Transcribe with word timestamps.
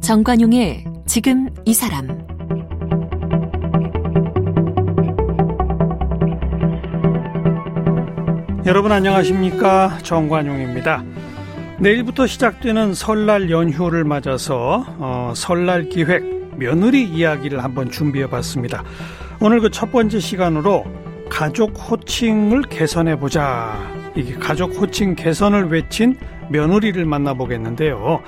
정관용의 0.00 0.84
지금 1.04 1.50
이 1.66 1.74
사람 1.74 2.08
여러분 8.64 8.90
안녕하십니까 8.92 9.98
정관용입니다. 10.02 11.04
내일부터 11.78 12.26
시작되는 12.26 12.94
설날 12.94 13.50
연휴를 13.50 14.04
맞아서 14.04 14.84
어, 14.98 15.32
설날 15.36 15.90
기획 15.90 16.37
며느리 16.58 17.04
이야기를 17.04 17.62
한번 17.62 17.90
준비해 17.90 18.26
봤습니다. 18.28 18.82
오늘 19.40 19.60
그 19.60 19.70
첫 19.70 19.92
번째 19.92 20.18
시간으로 20.18 20.84
가족 21.30 21.72
호칭을 21.78 22.62
개선해 22.62 23.18
보자. 23.18 23.78
이게 24.16 24.34
가족 24.34 24.74
호칭 24.80 25.14
개선을 25.14 25.66
외친 25.70 26.16
며느리를 26.50 27.04
만나보겠는데요. 27.04 28.22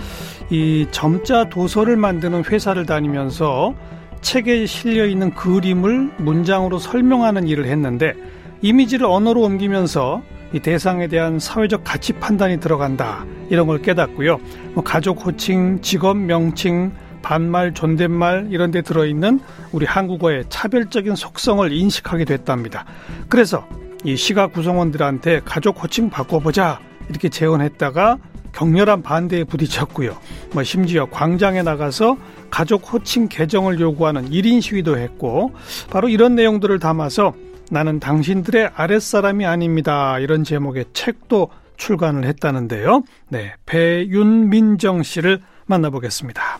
이 0.50 0.86
점자 0.90 1.48
도서를 1.48 1.96
만드는 1.96 2.44
회사를 2.44 2.86
다니면서 2.86 3.74
책에 4.20 4.66
실려 4.66 5.06
있는 5.06 5.34
그림을 5.34 6.12
문장으로 6.18 6.78
설명하는 6.78 7.48
일을 7.48 7.64
했는데 7.66 8.12
이미지를 8.60 9.06
언어로 9.06 9.40
옮기면서 9.40 10.22
이 10.52 10.60
대상에 10.60 11.06
대한 11.06 11.38
사회적 11.38 11.82
가치 11.84 12.12
판단이 12.12 12.60
들어간다 12.60 13.24
이런 13.48 13.66
걸 13.66 13.80
깨닫고요. 13.80 14.38
뭐 14.74 14.84
가족 14.84 15.24
호칭, 15.24 15.80
직업 15.80 16.16
명칭, 16.18 16.92
반말, 17.22 17.74
존댓말 17.74 18.48
이런 18.50 18.70
데 18.70 18.82
들어있는 18.82 19.40
우리 19.72 19.86
한국어의 19.86 20.44
차별적인 20.48 21.14
속성을 21.16 21.70
인식하게 21.72 22.24
됐답니다. 22.24 22.84
그래서 23.28 23.66
이 24.04 24.16
시가 24.16 24.48
구성원들한테 24.48 25.42
가족 25.44 25.82
호칭 25.82 26.10
바꿔보자 26.10 26.80
이렇게 27.08 27.28
제언했다가 27.28 28.18
격렬한 28.52 29.02
반대에 29.02 29.44
부딪혔고요. 29.44 30.16
뭐 30.52 30.62
심지어 30.62 31.06
광장에 31.06 31.62
나가서 31.62 32.16
가족 32.50 32.92
호칭 32.92 33.28
개정을 33.28 33.78
요구하는 33.80 34.30
1인 34.30 34.60
시위도 34.60 34.98
했고 34.98 35.52
바로 35.90 36.08
이런 36.08 36.34
내용들을 36.34 36.78
담아서 36.78 37.34
나는 37.70 38.00
당신들의 38.00 38.70
아랫사람이 38.74 39.46
아닙니다. 39.46 40.18
이런 40.18 40.42
제목의 40.42 40.86
책도 40.92 41.50
출간을 41.76 42.24
했다는데요. 42.24 43.02
네, 43.28 43.54
배윤민정 43.66 45.02
씨를 45.02 45.40
만나보겠습니다. 45.66 46.58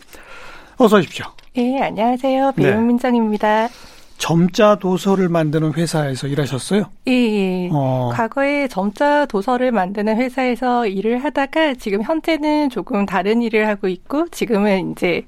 어서 0.81 0.97
오십시오. 0.97 1.25
예, 1.57 1.79
안녕하세요. 1.79 2.53
네. 2.55 2.63
배윤민정입니다. 2.63 3.67
네. 3.67 3.73
점자 4.17 4.75
도서를 4.75 5.29
만드는 5.29 5.73
회사에서 5.73 6.25
일하셨어요? 6.25 6.85
예, 7.07 7.11
예. 7.11 7.69
어. 7.71 8.09
과거에 8.13 8.67
점자 8.67 9.27
도서를 9.27 9.71
만드는 9.71 10.17
회사에서 10.17 10.87
일을 10.87 11.23
하다가 11.23 11.75
지금 11.75 12.01
현재는 12.01 12.71
조금 12.71 13.05
다른 13.05 13.43
일을 13.43 13.67
하고 13.67 13.87
있고 13.87 14.27
지금은 14.29 14.93
이제 14.93 15.23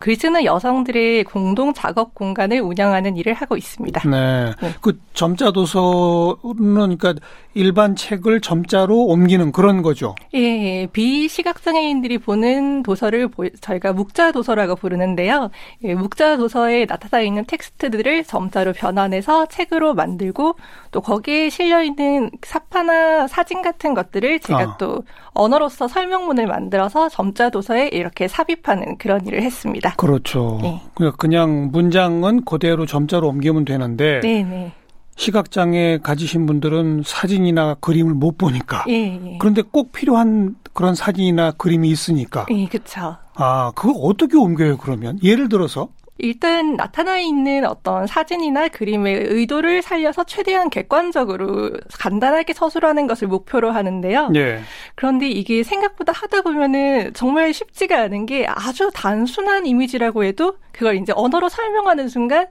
글 0.00 0.16
쓰는 0.16 0.44
여성들의 0.44 1.24
공동 1.24 1.74
작업 1.74 2.14
공간을 2.14 2.60
운영하는 2.60 3.18
일을 3.18 3.34
하고 3.34 3.58
있습니다. 3.58 4.08
네. 4.08 4.50
네. 4.60 4.74
그 4.80 4.98
점자 5.12 5.50
도서는 5.52 6.96
그러니까 6.96 7.14
일반 7.52 7.96
책을 7.96 8.40
점자로 8.40 9.04
옮기는 9.06 9.52
그런 9.52 9.82
거죠. 9.82 10.14
예, 10.34 10.38
예. 10.38 10.86
비시각장애인들이 10.86 12.16
보는 12.18 12.82
도서를 12.82 13.28
저희가 13.60 13.92
묵자 13.92 14.32
도서라고 14.32 14.76
부르는데요. 14.76 15.50
예, 15.84 15.94
묵자 15.94 16.38
도서에 16.38 16.86
나타나 16.86 17.22
있는 17.22 17.44
텍스트들을 17.44 18.24
점자로 18.24 18.72
변환해서 18.72 19.46
책으로 19.46 19.92
만들고 19.94 20.54
또 20.92 21.00
거기에 21.02 21.50
실려 21.50 21.82
있는 21.82 22.30
사파나 22.42 23.26
사진 23.26 23.60
같은 23.60 23.92
것들을 23.92 24.40
제가 24.40 24.60
아. 24.60 24.76
또 24.78 25.02
언어로서 25.32 25.88
설명문을 25.88 26.46
만들어서 26.46 27.08
점자 27.08 27.50
도서에 27.50 27.88
이렇게 27.88 28.28
삽입하는 28.28 28.96
그런 28.96 29.26
일을 29.26 29.42
했습니다. 29.42 29.89
그렇죠. 29.96 30.58
네. 30.62 30.80
그냥 31.18 31.70
문장은 31.72 32.44
그대로 32.44 32.86
점자로 32.86 33.28
옮기면 33.28 33.64
되는데 33.64 34.20
네, 34.22 34.42
네. 34.42 34.72
시각장애 35.16 35.98
가지신 36.02 36.46
분들은 36.46 37.02
사진이나 37.04 37.74
그림을 37.74 38.14
못 38.14 38.38
보니까. 38.38 38.84
예, 38.88 39.20
예. 39.22 39.38
그런데 39.38 39.62
꼭 39.62 39.92
필요한 39.92 40.56
그런 40.72 40.94
사진이나 40.94 41.52
그림이 41.52 41.90
있으니까. 41.90 42.46
예, 42.50 42.66
그렇죠. 42.66 43.16
아, 43.34 43.72
그거 43.74 43.92
어떻게 44.00 44.38
옮겨요, 44.38 44.78
그러면? 44.78 45.18
예를 45.22 45.48
들어서? 45.50 45.88
일단 46.22 46.76
나타나 46.76 47.18
있는 47.18 47.64
어떤 47.64 48.06
사진이나 48.06 48.68
그림의 48.68 49.24
의도를 49.28 49.80
살려서 49.80 50.24
최대한 50.24 50.68
객관적으로 50.68 51.70
간단하게 51.98 52.52
서술하는 52.52 53.06
것을 53.06 53.28
목표로 53.28 53.70
하는데요. 53.70 54.30
예. 54.36 54.60
그런데 55.00 55.30
이게 55.30 55.62
생각보다 55.62 56.12
하다 56.12 56.42
보면은 56.42 57.14
정말 57.14 57.54
쉽지가 57.54 58.02
않은 58.02 58.26
게 58.26 58.46
아주 58.46 58.90
단순한 58.92 59.64
이미지라고 59.64 60.24
해도 60.24 60.58
그걸 60.72 60.96
이제 60.96 61.14
언어로 61.16 61.48
설명하는 61.48 62.08
순간 62.08 62.48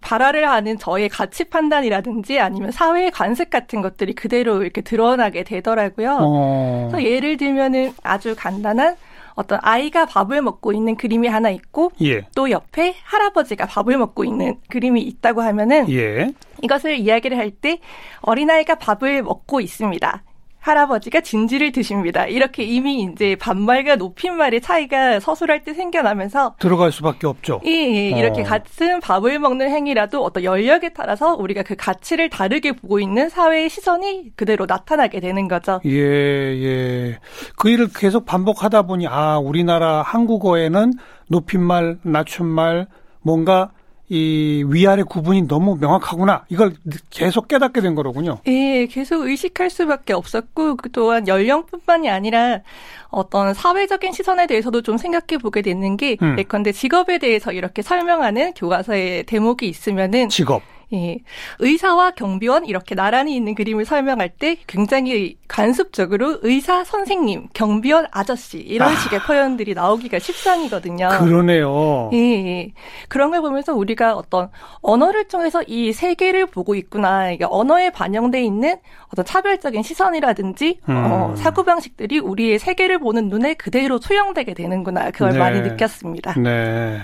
발화를 0.00 0.50
하는 0.50 0.78
저의 0.78 1.08
가치 1.08 1.44
판단이라든지 1.44 2.40
아니면 2.40 2.72
사회의 2.72 3.12
관습 3.12 3.50
같은 3.50 3.82
것들이 3.82 4.14
그대로 4.16 4.64
이렇게 4.64 4.80
드러나게 4.80 5.44
되더라고요. 5.44 6.18
어. 6.20 6.88
그래서 6.90 7.08
예를 7.08 7.36
들면은 7.36 7.92
아주 8.02 8.34
간단한 8.36 8.96
어떤 9.36 9.60
아이가 9.62 10.04
밥을 10.04 10.42
먹고 10.42 10.72
있는 10.72 10.96
그림이 10.96 11.28
하나 11.28 11.50
있고 11.50 11.92
예. 12.02 12.26
또 12.34 12.50
옆에 12.50 12.96
할아버지가 13.04 13.66
밥을 13.66 13.96
먹고 13.96 14.24
있는 14.24 14.56
그림이 14.70 15.00
있다고 15.02 15.40
하면은 15.42 15.88
예. 15.88 16.32
이것을 16.62 16.96
이야기를 16.96 17.38
할 17.38 17.52
때 17.52 17.78
어린아이가 18.22 18.74
밥을 18.74 19.22
먹고 19.22 19.60
있습니다. 19.60 20.24
할아버지가 20.62 21.20
진지를 21.20 21.72
드십니다. 21.72 22.26
이렇게 22.26 22.62
이미 22.62 23.02
이제 23.02 23.36
반말과 23.36 23.96
높임말의 23.96 24.60
차이가 24.60 25.18
서술할 25.18 25.64
때 25.64 25.74
생겨나면서 25.74 26.54
들어갈 26.60 26.92
수밖에 26.92 27.26
없죠. 27.26 27.60
예, 27.66 27.70
예. 27.70 28.10
이렇게 28.10 28.42
어. 28.42 28.44
같은 28.44 29.00
밥을 29.00 29.40
먹는 29.40 29.70
행위라도 29.70 30.22
어떤 30.22 30.44
연령에 30.44 30.90
따라서 30.94 31.34
우리가 31.34 31.64
그 31.64 31.74
가치를 31.74 32.30
다르게 32.30 32.72
보고 32.72 33.00
있는 33.00 33.28
사회의 33.28 33.68
시선이 33.68 34.36
그대로 34.36 34.66
나타나게 34.66 35.18
되는 35.18 35.48
거죠. 35.48 35.80
예, 35.84 35.90
예. 35.90 37.18
그 37.56 37.68
일을 37.68 37.88
계속 37.92 38.24
반복하다 38.24 38.82
보니 38.82 39.08
아, 39.08 39.38
우리나라 39.38 40.02
한국어에는 40.02 40.92
높임말, 41.28 41.98
낮춤말 42.02 42.86
뭔가 43.20 43.72
이 44.08 44.64
위아래 44.66 45.02
구분이 45.02 45.48
너무 45.48 45.76
명확하구나. 45.80 46.44
이걸 46.48 46.74
계속 47.10 47.48
깨닫게 47.48 47.80
된 47.80 47.94
거로군요. 47.94 48.40
예, 48.46 48.86
계속 48.86 49.22
의식할 49.22 49.70
수밖에 49.70 50.12
없었고, 50.12 50.76
그 50.76 50.90
또한 50.90 51.26
연령뿐만이 51.28 52.10
아니라 52.10 52.60
어떤 53.08 53.54
사회적인 53.54 54.12
시선에 54.12 54.46
대해서도 54.46 54.82
좀 54.82 54.98
생각해 54.98 55.38
보게 55.40 55.62
되는 55.62 55.96
게, 55.96 56.16
음. 56.20 56.36
예컨대 56.38 56.72
직업에 56.72 57.18
대해서 57.18 57.52
이렇게 57.52 57.80
설명하는 57.80 58.52
교과서의 58.54 59.24
대목이 59.24 59.68
있으면은. 59.68 60.28
직업. 60.28 60.62
예. 60.92 61.18
의사와 61.58 62.12
경비원 62.12 62.66
이렇게 62.66 62.94
나란히 62.94 63.34
있는 63.34 63.54
그림을 63.54 63.84
설명할 63.84 64.30
때 64.30 64.56
굉장히 64.66 65.36
관습적으로 65.48 66.38
의사 66.42 66.84
선생님, 66.84 67.48
경비원 67.54 68.06
아저씨 68.10 68.58
이런 68.58 68.90
아. 68.90 68.96
식의 68.96 69.20
표현들이 69.20 69.74
나오기가 69.74 70.18
십상이거든요. 70.18 71.08
그러네요. 71.18 72.10
예, 72.12 72.18
예. 72.18 72.72
그런 73.08 73.30
걸 73.30 73.40
보면서 73.40 73.74
우리가 73.74 74.14
어떤 74.14 74.50
언어를 74.80 75.28
통해서 75.28 75.62
이 75.66 75.92
세계를 75.92 76.46
보고 76.46 76.74
있구나. 76.74 77.30
이게 77.30 77.44
언어에 77.48 77.90
반영돼 77.90 78.42
있는 78.42 78.76
어떤 79.08 79.24
차별적인 79.24 79.82
시선이라든지 79.82 80.80
음. 80.88 80.96
어, 80.96 81.34
사고 81.36 81.64
방식들이 81.64 82.18
우리의 82.18 82.58
세계를 82.58 82.98
보는 82.98 83.28
눈에 83.28 83.54
그대로 83.54 83.98
투영되게 83.98 84.54
되는구나. 84.54 85.10
그걸 85.10 85.32
네. 85.32 85.38
많이 85.38 85.60
느꼈습니다. 85.60 86.34
네. 86.38 87.00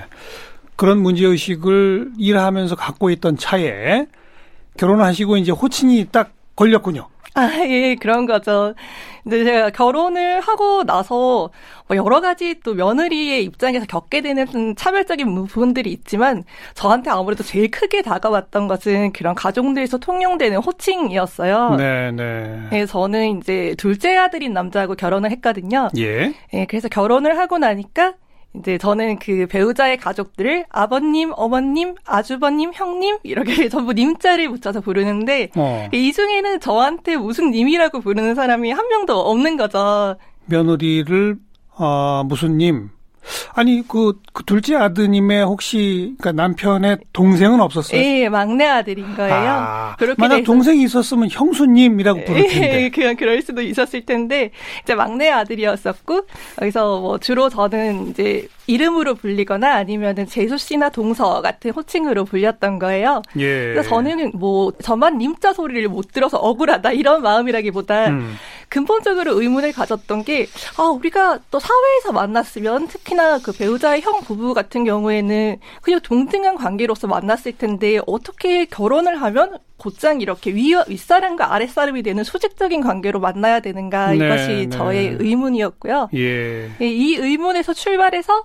그런 0.78 1.02
문제의식을 1.02 2.12
일하면서 2.18 2.76
갖고 2.76 3.10
있던 3.10 3.36
차에 3.36 4.06
결혼하시고 4.76 5.36
이제 5.36 5.50
호칭이 5.50 6.06
딱 6.12 6.30
걸렸군요. 6.54 7.08
아, 7.34 7.50
예, 7.66 7.96
그런 7.96 8.26
거죠. 8.26 8.74
근데 9.24 9.42
제가 9.42 9.70
결혼을 9.70 10.40
하고 10.40 10.84
나서 10.84 11.50
뭐 11.88 11.96
여러 11.96 12.20
가지 12.20 12.60
또 12.62 12.74
며느리의 12.74 13.42
입장에서 13.42 13.86
겪게 13.86 14.20
되는 14.20 14.46
차별적인 14.76 15.46
부분들이 15.46 15.90
있지만 15.90 16.44
저한테 16.74 17.10
아무래도 17.10 17.42
제일 17.42 17.72
크게 17.72 18.02
다가왔던 18.02 18.68
것은 18.68 19.12
그런 19.12 19.34
가족들에서 19.34 19.98
통용되는 19.98 20.58
호칭이었어요. 20.58 21.74
네, 21.74 22.12
네. 22.12 22.68
네, 22.70 22.86
저는 22.86 23.40
이제 23.40 23.74
둘째 23.78 24.16
아들인 24.16 24.52
남자하고 24.52 24.94
결혼을 24.94 25.32
했거든요. 25.32 25.88
예. 25.98 26.32
예, 26.54 26.66
그래서 26.66 26.88
결혼을 26.88 27.36
하고 27.36 27.58
나니까 27.58 28.14
이제 28.56 28.78
저는 28.78 29.18
그 29.18 29.46
배우자의 29.46 29.98
가족들을 29.98 30.64
아버님, 30.70 31.32
어머님, 31.36 31.94
아주버님, 32.04 32.72
형님 32.74 33.18
이렇게 33.22 33.68
전부 33.68 33.92
님자를 33.92 34.48
붙여서 34.48 34.80
부르는데 34.80 35.50
어. 35.56 35.88
이 35.92 36.12
중에는 36.12 36.60
저한테 36.60 37.16
무슨 37.16 37.50
님이라고 37.50 38.00
부르는 38.00 38.34
사람이 38.34 38.70
한 38.72 38.88
명도 38.88 39.18
없는 39.18 39.56
거죠. 39.56 40.16
며느리를 40.46 41.36
어, 41.76 42.24
무슨 42.26 42.58
님, 42.58 42.90
아니 43.54 43.82
그, 43.86 44.14
그 44.32 44.44
둘째 44.44 44.76
아드님의 44.76 45.44
혹시 45.44 46.14
그러니까 46.18 46.42
남편의 46.42 46.98
동생은 47.12 47.60
없었어요? 47.60 48.00
예, 48.00 48.28
막내 48.28 48.66
아들인 48.66 49.14
거예요. 49.14 49.34
아, 49.34 49.96
만약 50.16 50.42
동생이 50.44 50.82
있었으면 50.84 51.28
형수님이라고 51.30 52.24
부를 52.24 52.44
예, 52.44 52.48
텐데. 52.48 52.82
예, 52.84 52.88
그냥 52.90 53.16
그럴 53.16 53.42
수도 53.42 53.62
있었을 53.62 54.04
텐데 54.04 54.50
이제 54.82 54.94
막내 54.94 55.30
아들이었었고 55.30 56.26
여기서 56.62 57.00
뭐 57.00 57.18
주로 57.18 57.48
저는 57.48 58.10
이제 58.10 58.48
이름으로 58.68 59.14
불리거나 59.14 59.74
아니면은 59.74 60.26
재수 60.26 60.58
씨나 60.58 60.90
동서 60.90 61.40
같은 61.40 61.70
호칭으로 61.72 62.26
불렸던 62.26 62.78
거예요. 62.78 63.22
예. 63.38 63.72
그래서 63.72 63.88
저는 63.88 64.32
뭐 64.34 64.72
저만 64.82 65.16
님자 65.16 65.54
소리를 65.54 65.88
못 65.88 66.12
들어서 66.12 66.36
억울하다 66.36 66.92
이런 66.92 67.22
마음이라기보다 67.22 68.08
음. 68.08 68.36
근본적으로 68.68 69.40
의문을 69.40 69.72
가졌던 69.72 70.24
게 70.24 70.46
아, 70.76 70.82
우리가 70.84 71.38
또 71.50 71.58
사회에서 71.58 72.12
만났으면 72.12 72.88
특히나 72.88 73.38
그 73.38 73.52
배우자의 73.52 74.02
형 74.02 74.20
부부 74.20 74.52
같은 74.52 74.84
경우에는 74.84 75.56
그냥 75.80 76.00
동등한 76.02 76.56
관계로서 76.56 77.06
만났을 77.06 77.56
텐데 77.56 77.98
어떻게 78.06 78.66
결혼을 78.66 79.22
하면 79.22 79.58
곧장 79.78 80.20
이렇게 80.20 80.54
위, 80.54 80.74
윗사람과 80.74 81.54
아랫사람이 81.54 82.02
되는 82.02 82.24
수직적인 82.24 82.82
관계로 82.82 83.20
만나야 83.20 83.60
되는가 83.60 84.10
네, 84.10 84.16
이것이 84.16 84.48
네. 84.48 84.68
저의 84.68 85.16
의문이었고요. 85.18 86.10
예. 86.14 86.70
예. 86.80 86.86
이 86.86 87.14
의문에서 87.14 87.72
출발해서 87.72 88.44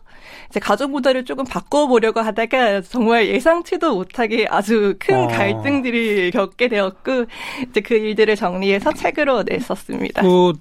이제 0.50 0.60
가족 0.60 0.92
모델을 0.92 1.25
조금 1.25 1.45
바꿔보려고 1.45 2.19
하다가 2.21 2.81
정말 2.81 3.27
예상치도 3.27 3.95
못하게 3.95 4.45
아주 4.50 4.95
큰 5.00 5.15
어. 5.24 5.27
갈등들이 5.27 6.31
겪게 6.31 6.68
되었고 6.68 7.25
이제 7.69 7.81
그 7.81 7.95
일들을 7.95 8.36
정리해서 8.36 8.92
책으로 8.94 9.44
냈었습니다. 9.44 10.21
그 10.21 10.54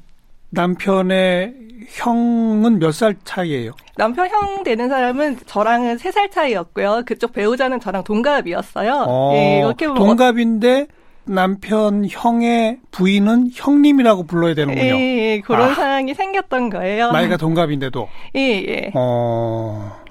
남편의 0.50 1.54
형은 1.88 2.78
몇 2.78 2.92
살 2.92 3.16
차이예요? 3.24 3.72
남편 3.96 4.28
형 4.30 4.62
되는 4.62 4.88
사람은 4.88 5.38
저랑은 5.46 5.98
세살 5.98 6.30
차이였고요. 6.30 7.02
그쪽 7.06 7.32
배우자는 7.32 7.80
저랑 7.80 8.04
동갑이었어요. 8.04 9.04
어, 9.08 9.32
예, 9.34 9.58
이렇게 9.58 9.86
보면 9.88 9.98
동갑인데 10.00 10.86
남편 11.24 12.04
형의 12.08 12.78
부인은 12.90 13.50
형님이라고 13.52 14.24
불러야 14.24 14.54
되는군요. 14.54 14.82
예, 14.82 15.34
예 15.34 15.40
그런 15.40 15.70
아, 15.70 15.74
상황이 15.74 16.14
생겼던 16.14 16.70
거예요. 16.70 17.12
나이가 17.12 17.36
동갑인데도. 17.36 18.08
예, 18.36 18.40
예. 18.40 18.90
어. 18.94 20.02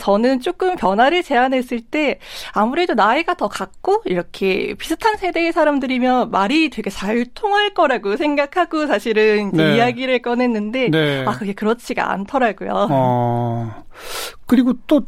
저는 0.00 0.40
조금 0.40 0.76
변화를 0.76 1.22
제안했을 1.22 1.80
때 1.82 2.18
아무래도 2.52 2.94
나이가 2.94 3.34
더 3.34 3.48
같고 3.48 4.02
이렇게 4.06 4.74
비슷한 4.74 5.18
세대의 5.18 5.52
사람들이면 5.52 6.30
말이 6.30 6.70
되게 6.70 6.88
잘 6.88 7.26
통할 7.34 7.74
거라고 7.74 8.16
생각하고 8.16 8.86
사실은 8.86 9.50
네. 9.52 9.76
이야기를 9.76 10.22
꺼냈는데 10.22 10.88
네. 10.90 11.24
아 11.26 11.32
그게 11.32 11.52
그렇지가 11.52 12.10
않더라고요. 12.12 12.88
어. 12.90 13.84
그리고 14.46 14.72
또 14.86 15.02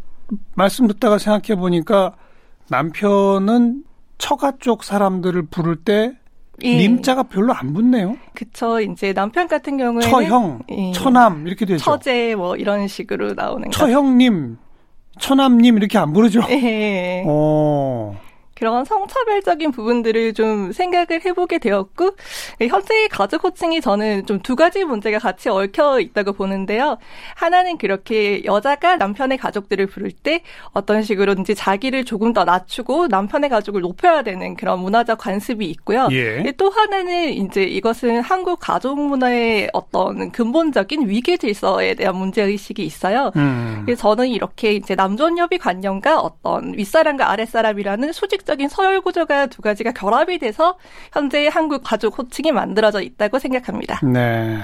말씀 0.55 0.87
듣다가 0.87 1.17
생각해 1.19 1.59
보니까 1.59 2.15
남편은 2.69 3.86
처가 4.19 4.55
쪽 4.61 4.85
사람들을 4.85 5.47
부를 5.47 5.77
때 5.77 6.17
예. 6.63 6.77
님자가 6.79 7.25
별로 7.25 7.53
안 7.53 7.75
붙네요. 7.75 8.17
그쵸. 8.35 8.81
이제 8.81 9.13
남편 9.13 9.47
같은 9.47 9.77
경우에는 9.77 10.09
처형, 10.09 10.63
예. 10.71 10.93
처남 10.93 11.47
이렇게 11.47 11.67
되죠. 11.67 11.85
처제 11.85 12.35
뭐 12.35 12.57
이런 12.57 12.89
식으로 12.89 13.35
나오는 13.35 13.71
처형님, 13.71 14.57
처남님 15.19 15.77
이렇게 15.77 15.99
안 15.99 16.13
부르죠. 16.13 16.41
예. 16.49 17.25
어. 17.27 18.19
그런 18.57 18.85
성차별적인 18.87 19.71
부분들을 19.73 20.33
좀 20.33 20.73
생각을 20.73 21.25
해보게 21.25 21.59
되었고 21.59 22.17
현재의 22.61 23.09
가족 23.09 23.45
호칭이 23.45 23.81
저는 23.83 24.25
좀 24.25 24.41
두 24.47 24.55
가지 24.55 24.85
문제가 24.85 25.19
같이 25.19 25.49
얽혀 25.49 25.99
있다고 25.99 26.33
보는데요. 26.33 26.99
하나는 27.35 27.79
그렇게 27.79 28.45
여자가 28.45 28.97
남편의 28.97 29.39
가족들을 29.39 29.87
부를 29.89 30.13
때 30.13 30.43
어떤 30.71 31.03
식으로든지 31.03 31.57
자기를 31.57 32.05
조금 32.05 32.33
더 32.33 32.45
낮추고 32.45 33.09
남편의 33.09 33.51
가족을 33.51 33.81
높여야 33.81 34.23
되는 34.23 34.55
그런 34.55 34.79
문화적 34.79 35.19
관습이 35.19 35.65
있고요. 35.67 36.07
예. 36.13 36.53
또 36.57 36.71
하나는 36.71 37.31
이제 37.31 37.65
이것은 37.65 38.21
한국 38.21 38.61
가족 38.61 39.01
문화의 39.01 39.69
어떤 39.73 40.31
근본적인 40.31 41.09
위계 41.09 41.37
질서에 41.37 41.95
대한 41.95 42.15
문제 42.15 42.43
의식이 42.43 42.85
있어요. 42.85 43.33
음. 43.35 43.83
그래서 43.85 44.03
저는 44.03 44.29
이렇게 44.29 44.75
이제 44.75 44.95
남존여비 44.95 45.59
관념과 45.59 46.21
어떤 46.21 46.73
윗사람과 46.79 47.31
아랫사람이라는 47.33 48.13
수직 48.13 48.46
적인 48.47 48.69
서열 48.69 49.01
구조가 49.03 49.47
두 49.47 49.61
가지가 49.61 49.93
결합이 49.93 50.39
돼서 50.39 50.79
현재 51.13 51.49
한국 51.49 51.83
가족 51.85 52.17
호칭이 52.17 52.53
만들어져 52.53 53.03
있다고 53.03 53.39
생각합니다. 53.39 54.01
네. 54.07 54.63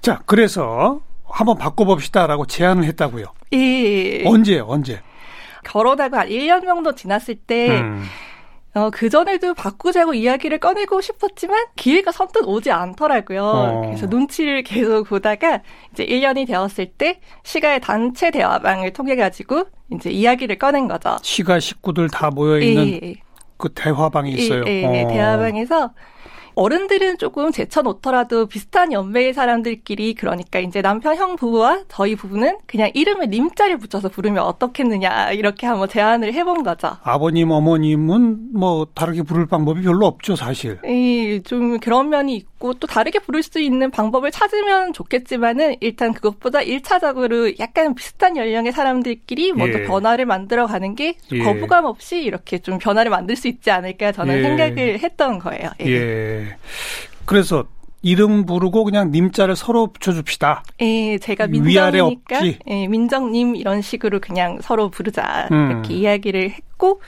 자, 0.00 0.20
그래서 0.26 1.00
한번 1.28 1.58
바꿔봅시다라고 1.58 2.46
제안을 2.46 2.84
했다고요. 2.84 3.26
예. 3.52 4.26
언제, 4.26 4.58
언제? 4.58 5.00
결혼하고 5.64 6.16
한 6.16 6.28
1년 6.28 6.64
정도 6.64 6.94
지났을 6.94 7.34
때, 7.36 7.80
음. 7.80 8.04
어, 8.74 8.90
그전에도 8.90 9.54
바꾸자고 9.54 10.14
이야기를 10.14 10.58
꺼내고 10.58 11.00
싶었지만 11.00 11.64
기회가 11.76 12.10
선뜻 12.10 12.42
오지 12.44 12.72
않더라고요. 12.72 13.42
어. 13.44 13.82
그래서 13.82 14.06
눈치를 14.06 14.64
계속 14.64 15.08
보다가 15.08 15.60
이제 15.92 16.04
1년이 16.04 16.46
되었을 16.46 16.86
때 16.98 17.20
시가의 17.44 17.80
단체 17.80 18.32
대화방을 18.32 18.92
통해 18.92 19.14
가지고 19.14 19.64
이제 19.92 20.10
이야기를 20.10 20.58
꺼낸 20.58 20.88
거죠. 20.88 21.16
시가 21.22 21.60
식구들 21.60 22.10
다 22.10 22.30
모여 22.30 22.58
있는 22.58 22.88
예, 22.88 23.00
예. 23.02 23.14
그 23.56 23.72
대화방이 23.72 24.32
있어요. 24.32 24.64
예, 24.66 24.82
예, 24.82 25.04
어. 25.04 25.08
대화방에서 25.08 25.92
어른들은 26.54 27.18
조금 27.18 27.50
제쳐놓더라도 27.50 28.46
비슷한 28.46 28.92
연배의 28.92 29.34
사람들끼리 29.34 30.14
그러니까 30.14 30.58
이제 30.58 30.82
남편 30.82 31.16
형 31.16 31.36
부부와 31.36 31.84
저희 31.88 32.16
부부는 32.16 32.58
그냥 32.66 32.90
이름을 32.94 33.28
님자를 33.28 33.78
붙여서 33.78 34.08
부르면 34.08 34.42
어떻겠느냐 34.42 35.32
이렇게 35.32 35.66
한번 35.66 35.88
제안을 35.88 36.32
해본 36.32 36.62
거죠. 36.62 36.96
아버님 37.02 37.50
어머님은 37.50 38.52
뭐 38.54 38.86
다르게 38.94 39.22
부를 39.22 39.46
방법이 39.46 39.82
별로 39.82 40.06
없죠 40.06 40.36
사실. 40.36 40.78
예, 40.86 41.40
좀 41.40 41.78
그런 41.80 42.08
면이 42.08 42.34
있고 42.36 42.53
또 42.72 42.86
다르게 42.86 43.18
부를 43.18 43.42
수 43.42 43.60
있는 43.60 43.90
방법을 43.90 44.30
찾으면 44.30 44.92
좋겠지만은 44.92 45.76
일단 45.80 46.14
그것보다 46.14 46.62
일차적으로 46.62 47.52
약간 47.58 47.94
비슷한 47.94 48.36
연령의 48.36 48.72
사람들끼리 48.72 49.52
먼저 49.52 49.80
예. 49.80 49.84
변화를 49.84 50.24
만들어 50.24 50.66
가는 50.66 50.94
게 50.94 51.16
예. 51.32 51.38
거부감 51.40 51.84
없이 51.84 52.22
이렇게 52.22 52.58
좀 52.58 52.78
변화를 52.78 53.10
만들 53.10 53.36
수 53.36 53.48
있지 53.48 53.70
않을까 53.70 54.12
저는 54.12 54.38
예. 54.38 54.42
생각을 54.42 54.98
했던 55.00 55.38
거예요. 55.38 55.70
예. 55.80 55.86
예. 55.86 56.56
그래서 57.26 57.66
이름 58.04 58.44
부르고 58.44 58.84
그냥 58.84 59.10
님자를 59.10 59.56
서로 59.56 59.86
붙여줍시다. 59.86 60.62
예, 60.80 61.18
제가 61.18 61.46
민정이니까 61.46 62.40
예, 62.68 62.86
민정님 62.86 63.56
이런 63.56 63.80
식으로 63.80 64.20
그냥 64.20 64.58
서로 64.60 64.90
부르자 64.90 65.48
음. 65.50 65.70
이렇게 65.70 65.94
이야기를 65.94 66.50
했고 66.50 67.00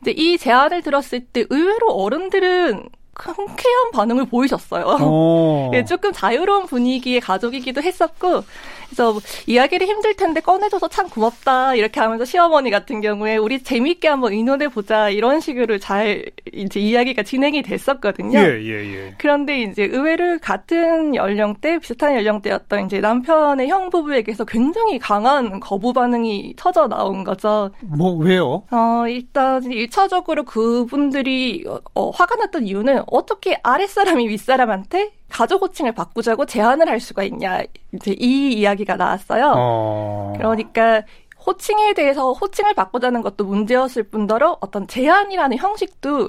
이제 0.00 0.12
이 0.12 0.38
제안을 0.38 0.82
들었을 0.82 1.20
때 1.26 1.44
의외로 1.50 1.88
어른들은 1.88 2.88
흔쾌한 3.26 3.90
반응을 3.92 4.26
보이셨어요. 4.26 4.84
어. 5.00 5.70
예, 5.74 5.84
조금 5.84 6.12
자유로운 6.12 6.66
분위기의 6.66 7.20
가족이기도 7.20 7.82
했었고, 7.82 8.44
그래서 8.88 9.12
뭐, 9.12 9.20
이야기를 9.46 9.86
힘들 9.86 10.14
텐데 10.14 10.40
꺼내줘서 10.40 10.88
참 10.88 11.08
고맙다 11.08 11.74
이렇게 11.74 12.00
하면서 12.00 12.24
시어머니 12.24 12.70
같은 12.70 13.00
경우에 13.00 13.36
우리 13.36 13.62
재미있게 13.62 14.08
한번 14.08 14.32
의논해 14.32 14.68
보자 14.68 15.10
이런 15.10 15.40
식으로 15.40 15.78
잘 15.78 16.24
이제 16.52 16.80
이야기가 16.80 17.22
진행이 17.22 17.62
됐었거든요. 17.62 18.38
예, 18.38 18.60
예, 18.62 18.94
예. 18.94 19.14
그런데 19.18 19.62
이제 19.62 19.84
의외로 19.84 20.38
같은 20.40 21.14
연령대 21.14 21.78
비슷한 21.78 22.14
연령대였던 22.16 22.86
이제 22.86 23.00
남편의 23.00 23.68
형 23.68 23.90
부부에게서 23.90 24.44
굉장히 24.44 24.98
강한 24.98 25.60
거부 25.60 25.92
반응이 25.92 26.54
터져 26.56 26.88
나온 26.88 27.24
거죠. 27.24 27.70
뭐 27.82 28.14
왜요? 28.16 28.62
어 28.70 29.06
일단 29.08 29.62
일차적으로 29.64 30.44
그분들이 30.44 31.64
어, 31.94 32.10
화가 32.10 32.36
났던 32.36 32.66
이유는 32.66 33.02
어떻게 33.06 33.58
아랫사람이 33.62 34.28
윗사람한테 34.28 35.17
가족 35.28 35.62
호칭을 35.62 35.92
바꾸자고 35.92 36.46
제안을 36.46 36.88
할 36.88 37.00
수가 37.00 37.22
있냐 37.24 37.62
이제 37.92 38.14
이 38.18 38.52
이야기가 38.52 38.96
나왔어요. 38.96 39.54
어... 39.56 40.32
그러니까 40.36 41.02
호칭에 41.48 41.94
대해서 41.94 42.32
호칭을 42.32 42.74
바꾸자는 42.74 43.22
것도 43.22 43.44
문제였을 43.44 44.02
뿐더러 44.02 44.58
어떤 44.60 44.86
제안이라는 44.86 45.56
형식도 45.56 46.28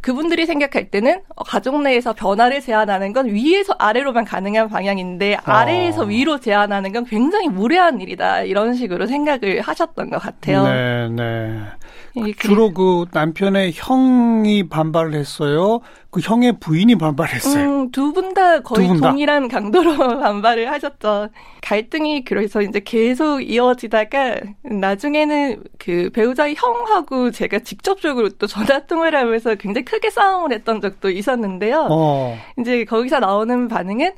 그분들이 0.00 0.46
생각할 0.46 0.90
때는 0.90 1.22
가족 1.46 1.82
내에서 1.82 2.12
변화를 2.12 2.60
제안하는 2.60 3.12
건 3.12 3.26
위에서 3.26 3.74
아래로만 3.78 4.24
가능한 4.24 4.68
방향인데 4.68 5.38
아래에서 5.42 6.02
어. 6.02 6.04
위로 6.04 6.38
제안하는 6.38 6.92
건 6.92 7.04
굉장히 7.04 7.48
무례한 7.48 8.00
일이다 8.00 8.42
이런 8.42 8.74
식으로 8.74 9.06
생각을 9.06 9.60
하셨던 9.60 10.10
것 10.10 10.18
같아요. 10.18 10.64
네, 10.64 11.08
네. 11.08 12.32
주로 12.38 12.72
그 12.72 13.06
남편의 13.12 13.72
형이 13.74 14.68
반발을 14.68 15.14
했어요. 15.14 15.80
그 16.10 16.20
형의 16.20 16.58
부인이 16.58 16.96
반발했어요. 16.96 17.82
음, 17.82 17.90
두분 17.92 18.34
다 18.34 18.60
거의 18.60 18.88
분 18.88 19.00
동일한 19.00 19.46
강도로 19.48 19.96
반발을 20.20 20.70
하셨죠. 20.70 21.28
갈등이 21.62 22.24
그래서 22.24 22.62
이제 22.62 22.80
계속 22.80 23.40
이어지다가 23.40 24.36
나중에는 24.62 25.62
그 25.78 26.10
배우자의 26.12 26.56
형하고 26.56 27.30
제가 27.30 27.60
직접적으로 27.60 28.28
또 28.30 28.46
전화 28.48 28.80
통화를 28.80 29.18
하면서 29.18 29.54
굉장히 29.54 29.84
크게 29.84 30.10
싸움을 30.10 30.52
했던 30.52 30.80
적도 30.80 31.10
있었는데요. 31.10 31.86
어. 31.90 32.36
이제 32.58 32.84
거기서 32.84 33.20
나오는 33.20 33.68
반응은 33.68 34.10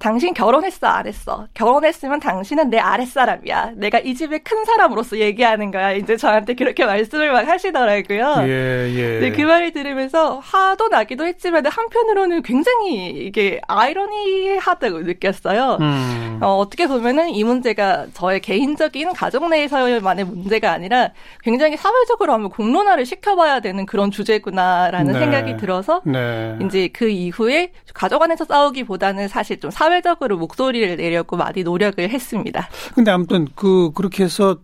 당신 0.00 0.32
결혼했어 0.32 0.86
안 0.86 1.06
했어? 1.06 1.46
결혼했으면 1.52 2.20
당신은 2.20 2.70
내 2.70 2.78
아랫사람이야. 2.78 3.72
내가 3.76 3.98
이 3.98 4.14
집의 4.14 4.38
큰 4.42 4.64
사람으로서 4.64 5.18
얘기하는 5.18 5.70
거야. 5.70 5.92
이제 5.92 6.16
저한테 6.16 6.54
그렇게 6.54 6.86
말씀을 6.86 7.30
막 7.30 7.46
하시더라고요. 7.46 8.36
예, 8.46 8.90
예. 8.94 9.20
네, 9.20 9.30
그 9.30 9.42
말을 9.42 9.72
들으면서 9.72 10.38
화도 10.38 10.88
나기도 10.88 11.26
했지만 11.26 11.66
한편으로는 11.66 12.42
굉장히 12.42 13.10
이게 13.10 13.60
아이러니하다고 13.68 15.00
느꼈어요. 15.00 15.76
음. 15.82 16.38
어, 16.40 16.56
어떻게 16.56 16.86
보면은 16.86 17.28
이 17.28 17.44
문제가 17.44 18.06
저의 18.14 18.40
개인적인 18.40 19.12
가족 19.12 19.50
내에서만의 19.50 20.24
문제가 20.24 20.72
아니라 20.72 21.10
굉장히 21.42 21.76
사회적으로 21.76 22.32
한번 22.32 22.50
공론화를 22.50 23.04
시켜봐야 23.04 23.60
되는 23.60 23.84
그런 23.84 24.10
주제구나라는 24.10 25.12
네. 25.12 25.18
생각이 25.18 25.56
들어서 25.58 26.00
네. 26.06 26.56
이제 26.64 26.88
그 26.90 27.10
이후에 27.10 27.72
가족 27.92 28.22
안에서 28.22 28.46
싸우기보다는 28.46 29.28
사실 29.28 29.60
좀 29.60 29.70
사회 29.70 29.89
적으로 30.02 30.38
목소리를 30.38 30.96
내려고 30.96 31.36
많이 31.36 31.62
노력을 31.62 32.08
했습니다. 32.08 32.68
근데 32.94 33.10
아무튼 33.10 33.46
그 33.54 33.90
그렇게 33.94 34.24
해서 34.24 34.58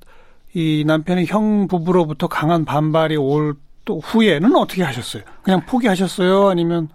이 0.54 0.84
남편의 0.86 1.26
형 1.26 1.66
부부로부터 1.68 2.28
강한 2.28 2.64
반발이 2.64 3.16
올 3.16 3.56
또 3.86 4.00
후에는 4.00 4.54
어떻게 4.56 4.82
하셨어요? 4.82 5.22
그냥 5.42 5.64
포기하셨어요? 5.64 6.48
아니면 6.48 6.90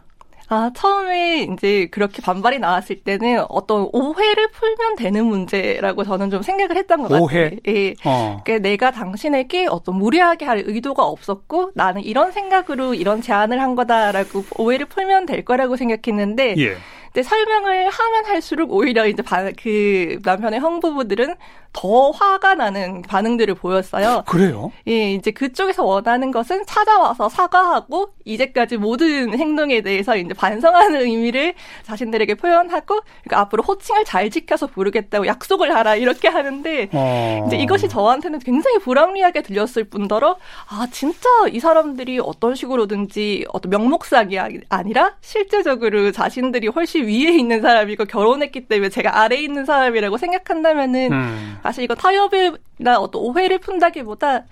아, 0.49 0.69
처음에 0.75 1.47
이제 1.53 1.87
그렇게 1.91 2.21
반발이 2.21 2.59
나왔을 2.59 2.97
때는 3.03 3.45
어떤 3.47 3.87
오해를 3.93 4.51
풀면 4.51 4.97
되는 4.97 5.25
문제라고 5.25 6.03
저는 6.03 6.29
좀 6.29 6.41
생각을 6.41 6.75
했던 6.75 7.01
것 7.01 7.07
같아요. 7.07 7.23
오해? 7.23 7.57
예. 7.69 7.93
어. 8.03 8.41
그러니까 8.43 8.57
내가 8.67 8.91
당신에게 8.91 9.67
어떤 9.67 9.95
무리하게 9.95 10.43
할 10.43 10.61
의도가 10.65 11.05
없었고 11.05 11.71
나는 11.73 12.01
이런 12.03 12.33
생각으로 12.33 12.93
이런 12.93 13.21
제안을 13.21 13.61
한 13.61 13.75
거다라고 13.75 14.43
오해를 14.57 14.87
풀면 14.87 15.25
될 15.25 15.45
거라고 15.45 15.77
생각했는데 15.77 16.55
예. 16.57 16.75
근데 17.13 17.23
설명을 17.23 17.89
하면 17.89 18.25
할수록 18.25 18.71
오히려 18.71 19.05
이제 19.05 19.21
그 19.61 20.19
남편의 20.23 20.59
형부부들은 20.61 21.35
더 21.73 22.11
화가 22.11 22.55
나는 22.55 23.01
반응들을 23.01 23.55
보였어요. 23.55 24.23
그래요? 24.27 24.71
예, 24.87 25.13
이제 25.13 25.31
그쪽에서 25.31 25.85
원하는 25.85 26.31
것은 26.31 26.65
찾아와서 26.65 27.29
사과하고 27.29 28.13
이제까지 28.25 28.77
모든 28.77 29.37
행동에 29.37 29.81
대해서 29.81 30.17
이제 30.17 30.33
반성하는 30.33 31.01
의미를 31.01 31.53
자신들에게 31.83 32.35
표현하고 32.35 32.99
그러니까 33.23 33.39
앞으로 33.39 33.63
호칭을 33.63 34.03
잘 34.03 34.29
지켜서 34.29 34.67
부르겠다고 34.67 35.27
약속을 35.27 35.73
하라 35.73 35.95
이렇게 35.95 36.27
하는데 36.27 36.89
어. 36.91 37.43
이제 37.47 37.57
이것이 37.57 37.87
저한테는 37.87 38.39
굉장히 38.39 38.77
불합리하게 38.79 39.41
들렸을 39.41 39.85
뿐더러 39.85 40.37
아 40.69 40.87
진짜 40.91 41.29
이 41.51 41.59
사람들이 41.59 42.19
어떤 42.19 42.53
식으로든지 42.53 43.45
어떤 43.53 43.69
명목상이 43.69 44.37
아니라 44.69 45.15
실제적으로 45.21 46.11
자신들이 46.11 46.67
훨씬 46.67 47.00
위에 47.01 47.37
있는 47.37 47.61
사람이고 47.61 48.05
결혼했기 48.05 48.67
때문에 48.67 48.89
제가 48.89 49.21
아래에 49.21 49.41
있는 49.41 49.65
사람이라고 49.65 50.17
생각한다면은 50.17 51.11
음. 51.11 51.57
사실 51.63 51.83
이거 51.83 51.95
타협이나 51.95 52.99
어떤 52.99 53.21
오해를 53.21 53.59
푼다기보다 53.59 54.45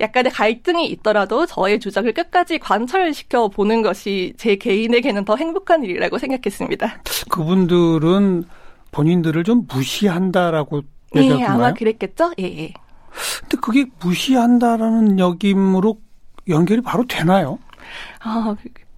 약간의 0.00 0.32
갈등이 0.32 0.86
있더라도 0.86 1.46
저의 1.46 1.80
주장을 1.80 2.12
끝까지 2.12 2.58
관철시켜 2.58 3.48
보는 3.48 3.82
것이 3.82 4.34
제 4.36 4.56
개인에게는 4.56 5.24
더 5.24 5.36
행복한 5.36 5.84
일이라고 5.84 6.18
생각했습니다. 6.18 7.02
그분들은 7.30 8.44
본인들을 8.92 9.44
좀 9.44 9.66
무시한다라고 9.68 10.82
얘기할 11.14 11.40
예, 11.40 11.44
아마 11.44 11.72
그랬겠죠? 11.72 12.32
예, 12.38 12.44
예. 12.44 12.72
근데 13.40 13.56
그게 13.60 13.86
무시한다라는 14.00 15.18
역임으로 15.18 15.98
연결이 16.48 16.80
바로 16.80 17.04
되나요? 17.06 17.58
아, 18.20 18.56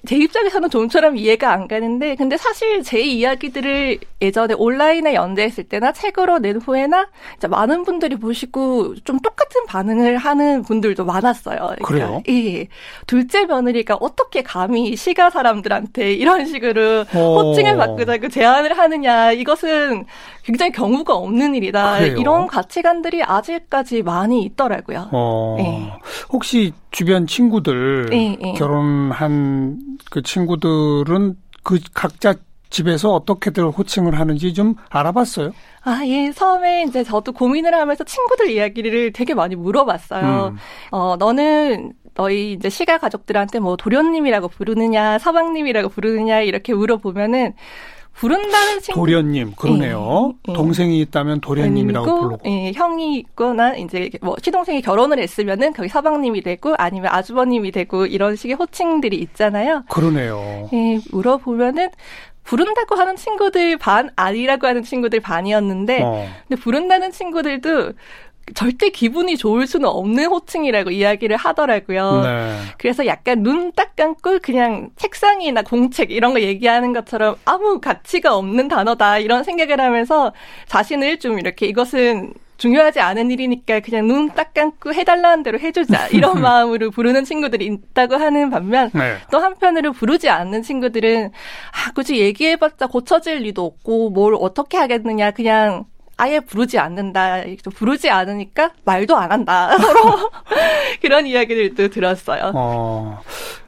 제 0.09 0.17
입장에서는 0.17 0.71
좀처럼 0.71 1.19
이해가 1.19 1.53
안 1.53 1.69
가는데 1.69 2.15
근데 2.15 2.38
사실 2.38 2.83
제 2.83 2.99
이야기들을 2.99 3.99
예전에 4.23 4.55
온라인에 4.57 5.12
연재했을 5.12 5.65
때나 5.65 5.93
책으로 5.93 6.38
낸 6.38 6.57
후에나 6.57 7.09
많은 7.47 7.85
분들이 7.85 8.17
보시고 8.17 8.95
좀 9.05 9.21
똑같은 9.21 9.67
반응을 9.67 10.17
하는 10.17 10.62
분들도 10.62 11.05
많았어요. 11.05 11.59
그러니까 11.59 11.85
그래요? 11.85 12.23
예. 12.31 12.69
둘째 13.07 13.45
며느리가 13.45 13.97
어떻게 14.00 14.43
감히 14.43 14.97
시가 14.97 15.29
사람들한테 15.29 16.15
이런 16.15 16.47
식으로 16.47 17.05
어. 17.15 17.43
호칭을 17.43 17.77
바꾸자고 17.77 18.31
제안을 18.31 18.79
하느냐 18.79 19.33
이것은 19.33 20.07
굉장히 20.43 20.73
경우가 20.73 21.15
없는 21.15 21.55
일이다. 21.55 21.99
그래요? 21.99 22.17
이런 22.17 22.47
가치관들이 22.47 23.23
아직까지 23.23 24.03
많이 24.03 24.43
있더라고요. 24.45 25.11
어. 25.12 25.57
예. 25.61 25.93
혹시 26.30 26.73
주변 26.90 27.26
친구들 27.26 28.11
예, 28.12 28.37
예. 28.40 28.52
결혼한 28.52 29.99
그 30.11 30.23
친구들은 30.23 31.37
그 31.62 31.78
각자 31.94 32.35
집에서 32.70 33.14
어떻게들 33.14 33.64
호칭을 33.70 34.18
하는지 34.18 34.52
좀 34.52 34.75
알아봤어요? 34.90 35.52
아, 35.85 36.02
예. 36.04 36.30
처음에 36.32 36.85
이제 36.85 37.02
저도 37.02 37.32
고민을 37.32 37.75
하면서 37.75 38.04
친구들 38.04 38.50
이야기를 38.50 39.12
되게 39.12 39.35
많이 39.35 39.56
물어봤어요. 39.56 40.49
음. 40.49 40.56
어, 40.90 41.16
너는 41.18 41.94
너희 42.14 42.52
이제 42.52 42.68
시가 42.68 42.99
가족들한테 42.99 43.61
뭐 43.61 43.76
도련님이라고 43.76 44.49
부르느냐, 44.49 45.18
서방님이라고 45.18 45.88
부르느냐 45.88 46.40
이렇게 46.40 46.75
물어보면은 46.75 47.54
부른다는 48.18 48.80
친구 48.80 49.00
도련님 49.00 49.52
그러네요. 49.56 50.34
예, 50.48 50.52
예. 50.52 50.54
동생이 50.54 51.00
있다면 51.00 51.40
도련님이라고 51.40 52.20
부르고 52.20 52.38
예, 52.46 52.72
형이 52.72 53.16
있거나 53.18 53.76
이제 53.76 54.10
뭐 54.20 54.34
시동생이 54.42 54.82
결혼을 54.82 55.20
했으면은 55.20 55.72
거기 55.72 55.88
서방님이 55.88 56.42
되고 56.42 56.75
아니면 56.76 57.12
아주버님이 57.12 57.70
되고 57.70 58.06
이런 58.06 58.34
식의 58.34 58.56
호칭들이 58.56 59.16
있잖아요. 59.18 59.84
그러네요. 59.88 60.68
예, 60.72 61.00
물어보면은 61.12 61.90
부른다고 62.42 62.96
하는 62.96 63.14
친구들 63.14 63.76
반 63.76 64.10
아니라고 64.16 64.66
하는 64.66 64.82
친구들 64.82 65.20
반이었는데 65.20 66.02
어. 66.02 66.26
근데 66.48 66.60
부른다는 66.60 67.12
친구들도 67.12 67.92
절대 68.55 68.88
기분이 68.90 69.37
좋을 69.37 69.67
수는 69.67 69.88
없는 69.88 70.26
호칭이라고 70.26 70.90
이야기를 70.90 71.37
하더라고요. 71.37 72.23
네. 72.23 72.57
그래서 72.78 73.07
약간 73.07 73.43
눈 73.43 73.73
딱 73.73 73.95
감고 73.97 74.38
그냥 74.43 74.90
책상이나 74.97 75.62
공책 75.62 76.11
이런 76.11 76.33
거 76.33 76.40
얘기하는 76.40 76.93
것처럼 76.93 77.37
아무 77.45 77.81
가치가 77.81 78.35
없는 78.37 78.69
단어다 78.69 79.19
이런 79.19 79.45
생각을 79.45 79.81
하면서 79.81 80.33
자신을 80.67 81.19
좀 81.19 81.38
이렇게 81.38 81.67
이것은 81.67 82.33
중요하지 82.57 82.99
않은 82.99 83.31
일이니까 83.31 83.78
그냥 83.81 84.09
눈 84.09 84.31
딱 84.31 84.52
감고 84.52 84.93
해달라는 84.93 85.45
대로 85.45 85.61
해주자 85.61 86.09
이런 86.09 86.40
마음으로 86.43 86.90
부르는 86.90 87.25
친구들이 87.25 87.67
있다고 87.67 88.17
하는 88.17 88.50
반면 88.50 88.90
네. 88.95 89.17
또 89.31 89.38
한편으로 89.38 89.93
부르지 89.93 90.28
않는 90.28 90.62
친구들은 90.62 91.26
아 91.26 91.93
굳이 91.95 92.19
얘기해봤자 92.19 92.88
고쳐질 92.88 93.37
리도 93.43 93.64
없고 93.64 94.11
뭘 94.11 94.35
어떻게 94.40 94.76
하겠느냐 94.76 95.31
그냥 95.31 95.85
아예 96.18 96.40
부르지 96.40 96.78
않는다. 96.78 97.44
부르지 97.75 98.10
않으니까 98.10 98.72
말도 98.84 99.16
안 99.16 99.32
한다. 99.32 99.70
서로 99.78 100.30
그런 101.00 101.26
이야기들도 101.26 101.88
들었어요. 101.88 102.52
어, 102.54 103.20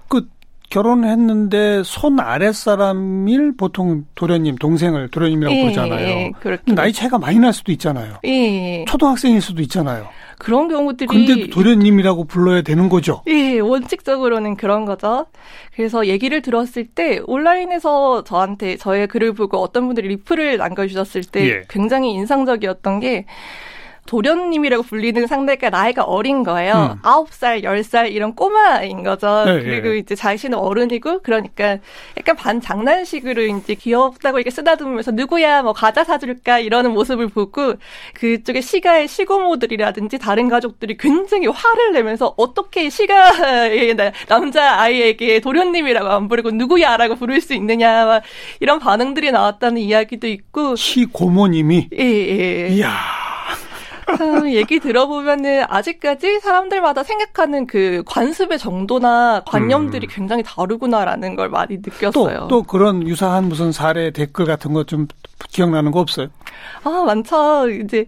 그 0.08 0.28
결혼했는데 0.68 1.82
손 1.84 2.18
아랫 2.20 2.54
사람일 2.54 3.56
보통 3.56 4.04
도련님 4.16 4.56
동생을 4.56 5.08
도련님이라고 5.10 5.56
예, 5.56 5.62
부르잖아요. 5.62 6.06
예, 6.06 6.32
그렇게. 6.40 6.72
나이 6.74 6.92
차이가 6.92 7.18
많이 7.18 7.38
날 7.38 7.52
수도 7.52 7.70
있잖아요. 7.72 8.14
예, 8.24 8.84
초등학생일 8.86 9.40
수도 9.40 9.62
있잖아요. 9.62 10.08
그런 10.40 10.68
경우들이 10.68 11.06
근데 11.06 11.50
도련님이라고 11.50 12.24
불러야 12.24 12.62
되는 12.62 12.88
거죠. 12.88 13.22
예, 13.28 13.60
원칙적으로는 13.60 14.56
그런 14.56 14.86
거죠. 14.86 15.26
그래서 15.74 16.06
얘기를 16.06 16.40
들었을 16.40 16.86
때 16.86 17.20
온라인에서 17.26 18.24
저한테 18.24 18.76
저의 18.76 19.06
글을 19.06 19.34
보고 19.34 19.58
어떤 19.58 19.86
분들이 19.86 20.08
리플을 20.08 20.56
남겨주셨을 20.56 21.24
때 21.24 21.48
예. 21.48 21.62
굉장히 21.68 22.12
인상적이었던 22.14 23.00
게 23.00 23.26
도련님이라고 24.10 24.82
불리는 24.82 25.28
상대가 25.28 25.70
나이가 25.70 26.02
어린 26.02 26.42
거예요. 26.42 26.98
음. 26.98 27.02
9살, 27.02 27.62
10살 27.62 28.12
이런 28.12 28.34
꼬마인 28.34 29.04
거죠. 29.04 29.44
네, 29.44 29.62
그리고 29.62 29.94
예. 29.94 29.98
이제 29.98 30.16
자신은 30.16 30.58
어른이고 30.58 31.20
그러니까 31.22 31.78
약간 32.18 32.34
반 32.34 32.60
장난식으로 32.60 33.42
이제 33.42 33.74
귀엽다고 33.74 34.38
이렇게 34.38 34.50
쓰다듬으면서 34.50 35.12
누구야 35.12 35.62
뭐 35.62 35.72
과자 35.72 36.02
사줄까 36.02 36.58
이러는 36.58 36.90
모습을 36.90 37.28
보고 37.28 37.74
그쪽에 38.14 38.60
시가의 38.60 39.06
시고모들이라든지 39.06 40.18
다른 40.18 40.48
가족들이 40.48 40.96
굉장히 40.96 41.46
화를 41.46 41.92
내면서 41.92 42.34
어떻게 42.36 42.90
시가의 42.90 43.96
남자 44.26 44.80
아이에게 44.80 45.38
도련님이라고 45.38 46.08
안 46.08 46.26
부르고 46.26 46.50
누구야라고 46.50 47.14
부를 47.14 47.40
수 47.40 47.54
있느냐 47.54 48.20
이런 48.58 48.80
반응들이 48.80 49.30
나왔다는 49.30 49.78
이야기도 49.78 50.26
있고 50.26 50.74
시고모님이 50.74 51.90
예, 51.96 52.04
예. 52.04 52.68
이야 52.70 53.20
참 54.16 54.50
얘기 54.50 54.80
들어보면은 54.80 55.64
아직까지 55.68 56.40
사람들마다 56.40 57.02
생각하는 57.02 57.66
그 57.66 58.02
관습의 58.06 58.58
정도나 58.58 59.42
관념들이 59.46 60.06
음. 60.06 60.10
굉장히 60.10 60.42
다르구나라는 60.44 61.36
걸 61.36 61.48
많이 61.48 61.76
느꼈어요. 61.78 62.38
또, 62.40 62.48
또 62.48 62.62
그런 62.62 63.06
유사한 63.06 63.44
무슨 63.48 63.72
사례 63.72 64.10
댓글 64.10 64.44
같은 64.46 64.72
거 64.72 64.84
좀 64.84 65.06
기억나는 65.50 65.90
거 65.92 66.00
없어요? 66.00 66.28
아 66.84 67.04
많죠. 67.06 67.68
이제 67.70 68.06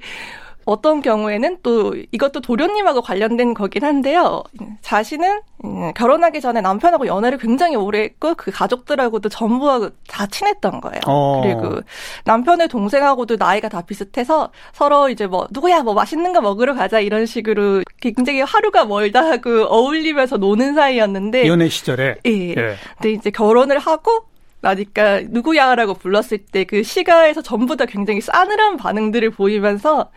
어떤 0.64 1.02
경우에는 1.02 1.59
또 1.62 1.95
이것도 2.12 2.40
도련님하고 2.40 3.02
관련된 3.02 3.54
거긴 3.54 3.85
한데요. 3.85 4.42
자신은 4.81 5.40
음, 5.64 5.92
결혼하기 5.95 6.40
전에 6.40 6.61
남편하고 6.61 7.07
연애를 7.07 7.38
굉장히 7.38 7.76
오래 7.76 8.02
했고 8.02 8.35
그 8.35 8.50
가족들하고도 8.50 9.28
전부하고 9.28 9.90
다 10.09 10.26
친했던 10.26 10.81
거예요. 10.81 11.00
어. 11.07 11.42
그리고 11.42 11.81
남편의 12.25 12.69
동생하고도 12.69 13.37
나이가 13.37 13.69
다 13.69 13.83
비슷해서 13.83 14.50
서로 14.73 15.09
이제 15.09 15.26
뭐 15.26 15.47
누구야 15.50 15.83
뭐 15.83 15.95
맛있는 15.95 16.33
거 16.33 16.40
먹으러 16.40 16.75
가자 16.75 17.00
이런 17.00 17.26
식으로 17.26 17.83
굉장히 18.00 18.40
하루가 18.40 18.85
멀다 18.85 19.25
하고 19.25 19.66
어울리면서 19.69 20.37
노는 20.37 20.75
사이였는데 20.75 21.47
연애 21.47 21.69
시절에 21.69 22.16
예. 22.26 22.31
예. 22.31 22.75
근데 22.97 23.12
이제 23.12 23.31
결혼을 23.31 23.78
하고 23.78 24.32
나니까 24.62 25.23
누구야라고 25.28 25.95
불렀을 25.95 26.38
때 26.38 26.64
그 26.64 26.83
시가에서 26.83 27.42
전부 27.42 27.76
다 27.76 27.85
굉장히 27.85 28.21
싸늘한 28.21 28.76
반응들을 28.76 29.31
보이면서 29.31 30.11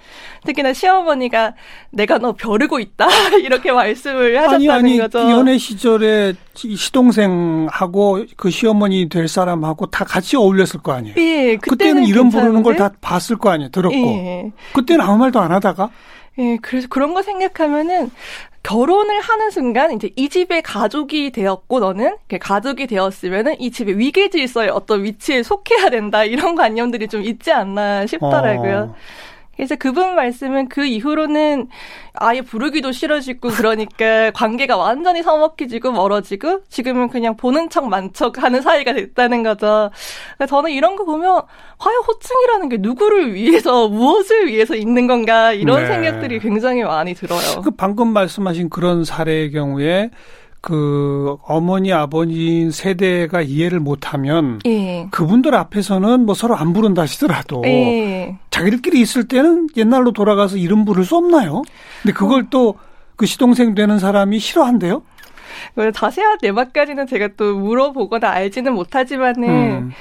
특히나 0.46 0.72
시어머니가 0.74 1.54
내가 1.90 2.20
너 2.20 2.34
벼르고 2.34 2.80
있다 2.80 3.08
이렇게 3.44 3.72
말씀을 3.72 4.38
하셨다는 4.38 4.70
아니, 4.70 4.70
아니, 4.70 4.98
거죠. 5.00 5.20
연애 5.32 5.58
시절에 5.58 6.34
시동생하고 6.54 8.26
그 8.38 8.50
시어머니 8.50 9.10
될 9.10 9.28
사람하고 9.28 9.88
다 9.88 10.06
같이 10.06 10.38
어울렸을 10.38 10.82
거 10.84 10.94
아니에요. 10.94 11.16
예, 11.18 11.58
그때는, 11.58 11.60
그때는 11.60 12.04
이름 12.06 12.30
부르는 12.30 12.64
걸 12.64 12.76
다 12.76 12.92
봤을 13.02 13.38
거 13.38 13.50
아니에요. 13.52 13.70
들었고. 13.72 13.96
예. 13.96 14.52
그때는 14.74 15.04
아무 15.04 15.18
말도 15.18 15.40
안 15.40 15.52
하다가 15.54 15.90
예, 16.40 16.58
그래서 16.62 16.88
그런 16.90 17.14
거 17.14 17.22
생각하면은 17.22 18.12
결혼을 18.66 19.22
하는 19.22 19.52
순간 19.52 19.92
이제 19.92 20.10
이 20.16 20.28
집의 20.28 20.64
가족이 20.64 21.32
되었고 21.32 21.80
너는 21.80 22.18
가족이 22.40 22.88
되었으면은 22.88 23.62
이 23.62 23.70
집의 23.70 24.00
위계 24.00 24.32
질서의 24.32 24.70
어떤 24.70 25.04
위치에 25.04 25.44
속해야 25.44 25.92
된다 25.92 26.24
이런 26.24 26.56
관념들이 26.56 27.08
좀 27.08 27.22
있지 27.22 27.52
않나 27.52 28.08
싶더라고요. 28.08 28.78
어. 28.92 28.96
그래서 29.56 29.76
그분 29.76 30.16
말씀은 30.16 30.68
그 30.68 30.86
이후로는 30.86 31.70
아예 32.14 32.42
부르기도 32.42 32.92
싫어지고 32.92 33.50
그러니까 33.50 34.32
관계가 34.36 34.78
완전히 34.78 35.24
서먹해지고 35.24 35.92
멀어지고 35.92 36.62
지금은 36.70 37.10
그냥 37.10 37.36
보는 37.36 37.70
척 37.70 37.88
만척 37.88 38.42
하는 38.44 38.62
사이가 38.62 38.94
됐다는 38.94 39.44
거죠. 39.44 39.92
그러니까 40.36 40.46
저는 40.48 40.72
이런 40.72 40.96
거 40.96 41.06
보면 41.06 41.42
과연 41.78 42.04
호칭이라는 42.04 42.70
게 42.70 42.78
누구를 42.78 43.34
위해서 43.34 43.88
무엇을 43.90 44.48
위해서 44.48 44.76
있는 44.76 45.08
건가 45.08 45.52
이런 45.52 45.82
네. 45.82 45.88
생각들이 45.88 46.40
굉장히 46.40 46.84
많이 46.84 47.14
들어요. 47.14 47.62
그 47.64 47.72
방금 47.72 48.10
말씀하신 48.10 48.70
그런 48.70 49.04
사례의 49.04 49.52
경우에 49.52 50.10
그 50.66 51.38
어머니 51.44 51.94
아버지 51.94 52.72
세대가 52.72 53.44
이해를 53.44 53.80
못하면 53.80 54.60
예. 54.66 55.08
그분들 55.12 55.54
앞에서는 55.54 56.26
뭐 56.26 56.34
서로 56.34 56.56
안 56.56 56.74
부른다 56.74 57.04
하시더라도 57.04 57.62
예. 57.66 58.36
자기들끼리 58.50 59.00
있을 59.00 59.28
때는 59.28 59.68
옛날로 59.78 60.12
돌아가서 60.12 60.58
이름 60.58 60.84
부를 60.84 61.06
수 61.06 61.18
없나요? 61.18 61.62
근데 62.02 62.16
그걸 62.16 62.42
어. 62.42 62.50
또그 62.50 63.28
시동생 63.28 63.76
되는 63.76 64.00
사람이 64.00 64.40
싫어한대요? 64.40 65.04
자세한 65.94 66.40
내막까지는 66.42 67.06
제가 67.06 67.30
또 67.38 67.56
물어보거나 67.60 68.28
알지는 68.28 68.74
못하지만은 68.74 69.48
음. 69.48 69.92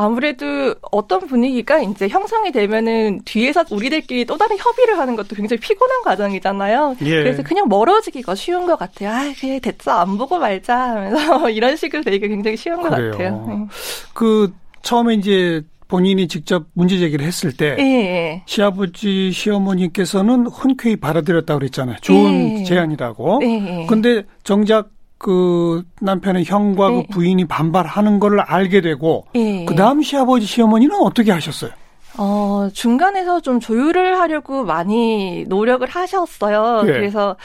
아무래도 0.00 0.76
어떤 0.92 1.26
분위기가 1.26 1.80
이제 1.82 2.06
형성이 2.08 2.52
되면은 2.52 3.22
뒤에서 3.24 3.64
우리들끼리 3.68 4.26
또 4.26 4.38
다른 4.38 4.56
협의를 4.56 4.96
하는 4.96 5.16
것도 5.16 5.34
굉장히 5.34 5.58
피곤한 5.58 6.02
과정이잖아요. 6.04 6.94
예. 7.02 7.10
그래서 7.10 7.42
그냥 7.42 7.68
멀어지기가 7.68 8.36
쉬운 8.36 8.64
것 8.66 8.76
같아요. 8.78 9.10
아, 9.10 9.32
그래 9.40 9.58
됐어 9.58 9.90
안 9.98 10.16
보고 10.16 10.38
말자 10.38 10.76
하면서 10.90 11.50
이런 11.50 11.74
식으로 11.76 12.04
되기가 12.04 12.28
굉장히 12.28 12.56
쉬운 12.56 12.80
것 12.80 12.90
그래요. 12.90 13.10
같아요. 13.10 13.46
네. 13.48 13.66
그 14.14 14.52
처음에 14.82 15.14
이제 15.14 15.62
본인이 15.88 16.28
직접 16.28 16.66
문제 16.74 16.96
제기를 16.98 17.26
했을 17.26 17.52
때 17.56 17.74
예. 17.80 18.42
시아버지 18.46 19.32
시어머니께서는 19.32 20.46
흔쾌히 20.46 20.94
받아들였다고 20.94 21.58
그랬잖아요. 21.58 21.96
좋은 22.02 22.60
예. 22.60 22.64
제안이라고. 22.64 23.40
예. 23.42 23.86
근데 23.88 24.22
정작 24.44 24.90
그 25.18 25.82
남편의 26.00 26.44
형과 26.44 26.88
그 26.88 26.92
네. 26.92 27.06
그 27.08 27.14
부인이 27.14 27.44
반발하는 27.46 28.20
걸 28.20 28.40
알게 28.40 28.80
되고 28.80 29.26
네. 29.34 29.64
그 29.66 29.74
다음 29.74 30.00
시아버지 30.02 30.46
시어머니는 30.46 30.94
어떻게 30.96 31.32
하셨어요? 31.32 31.72
어, 32.16 32.68
중간에서 32.72 33.40
좀 33.40 33.60
조율을 33.60 34.18
하려고 34.18 34.64
많이 34.64 35.44
노력을 35.48 35.86
하셨어요. 35.86 36.82
네. 36.82 36.92
그래서 36.92 37.36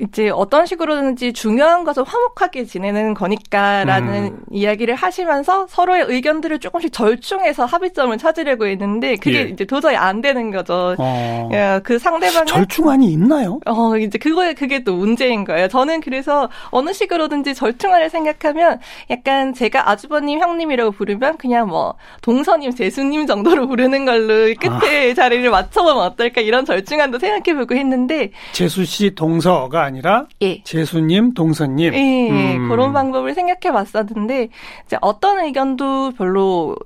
이제 0.00 0.28
어떤 0.28 0.66
식으로든지 0.66 1.32
중요한 1.32 1.84
것을 1.84 2.02
화목하게 2.02 2.64
지내는 2.64 3.14
거니까라는 3.14 4.24
음. 4.24 4.44
이야기를 4.50 4.96
하시면서 4.96 5.66
서로의 5.68 6.06
의견들을 6.08 6.58
조금씩 6.58 6.92
절충해서 6.92 7.64
합의점을 7.64 8.16
찾으려고 8.18 8.66
했는데 8.66 9.16
그게 9.16 9.40
예. 9.40 9.42
이제 9.42 9.64
도저히 9.64 9.94
안 9.94 10.20
되는 10.20 10.50
거죠. 10.50 10.96
어. 10.98 11.48
예, 11.52 11.80
그 11.84 11.98
상대방 11.98 12.44
절충안이 12.46 13.06
있나요? 13.12 13.60
어 13.66 13.96
이제 13.96 14.18
그거에 14.18 14.54
그게 14.54 14.82
또 14.82 14.96
문제인 14.96 15.44
거예요. 15.44 15.68
저는 15.68 16.00
그래서 16.00 16.48
어느 16.70 16.92
식으로든지 16.92 17.54
절충안을 17.54 18.10
생각하면 18.10 18.80
약간 19.10 19.54
제가 19.54 19.90
아주버님 19.90 20.40
형님이라고 20.40 20.90
부르면 20.90 21.36
그냥 21.36 21.68
뭐 21.68 21.94
동서님 22.20 22.72
제수님 22.74 23.26
정도로 23.26 23.68
부르는 23.68 24.04
걸로 24.04 24.52
끝에 24.58 25.12
아. 25.12 25.14
자리를 25.14 25.48
맞춰보면 25.48 26.02
어떨까 26.02 26.40
이런 26.40 26.64
절충안도 26.64 27.20
생각해보고 27.20 27.76
했는데 27.76 28.30
제수 28.52 28.84
씨 28.84 29.14
동서가 29.14 29.83
아니라 29.84 30.26
예. 30.42 30.62
재수님, 30.64 31.34
동서님. 31.34 31.94
예, 31.94 32.30
음. 32.30 32.68
그런 32.68 32.92
방법을 32.92 33.34
생각해 33.34 33.72
봤었는데 33.72 34.48
이제 34.86 34.98
어떤 35.00 35.44
의견도 35.44 36.12
별로 36.12 36.76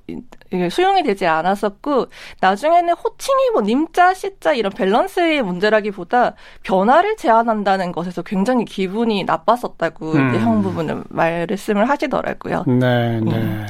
수용이 0.70 1.02
되지 1.02 1.26
않았었고 1.26 2.06
나중에는 2.40 2.94
호칭이 2.94 3.50
뭐 3.52 3.62
님자, 3.62 4.14
씨자 4.14 4.54
이런 4.54 4.72
밸런스의 4.72 5.42
문제라기보다 5.42 6.34
변화를 6.62 7.16
제안한다는 7.16 7.92
것에서 7.92 8.22
굉장히 8.22 8.64
기분이 8.64 9.24
나빴었다고 9.24 10.12
음. 10.12 10.40
형 10.40 10.62
부분은 10.62 11.04
말씀을 11.08 11.88
하시더라고요. 11.88 12.64
네, 12.66 13.20
네. 13.20 13.32
음. 13.32 13.66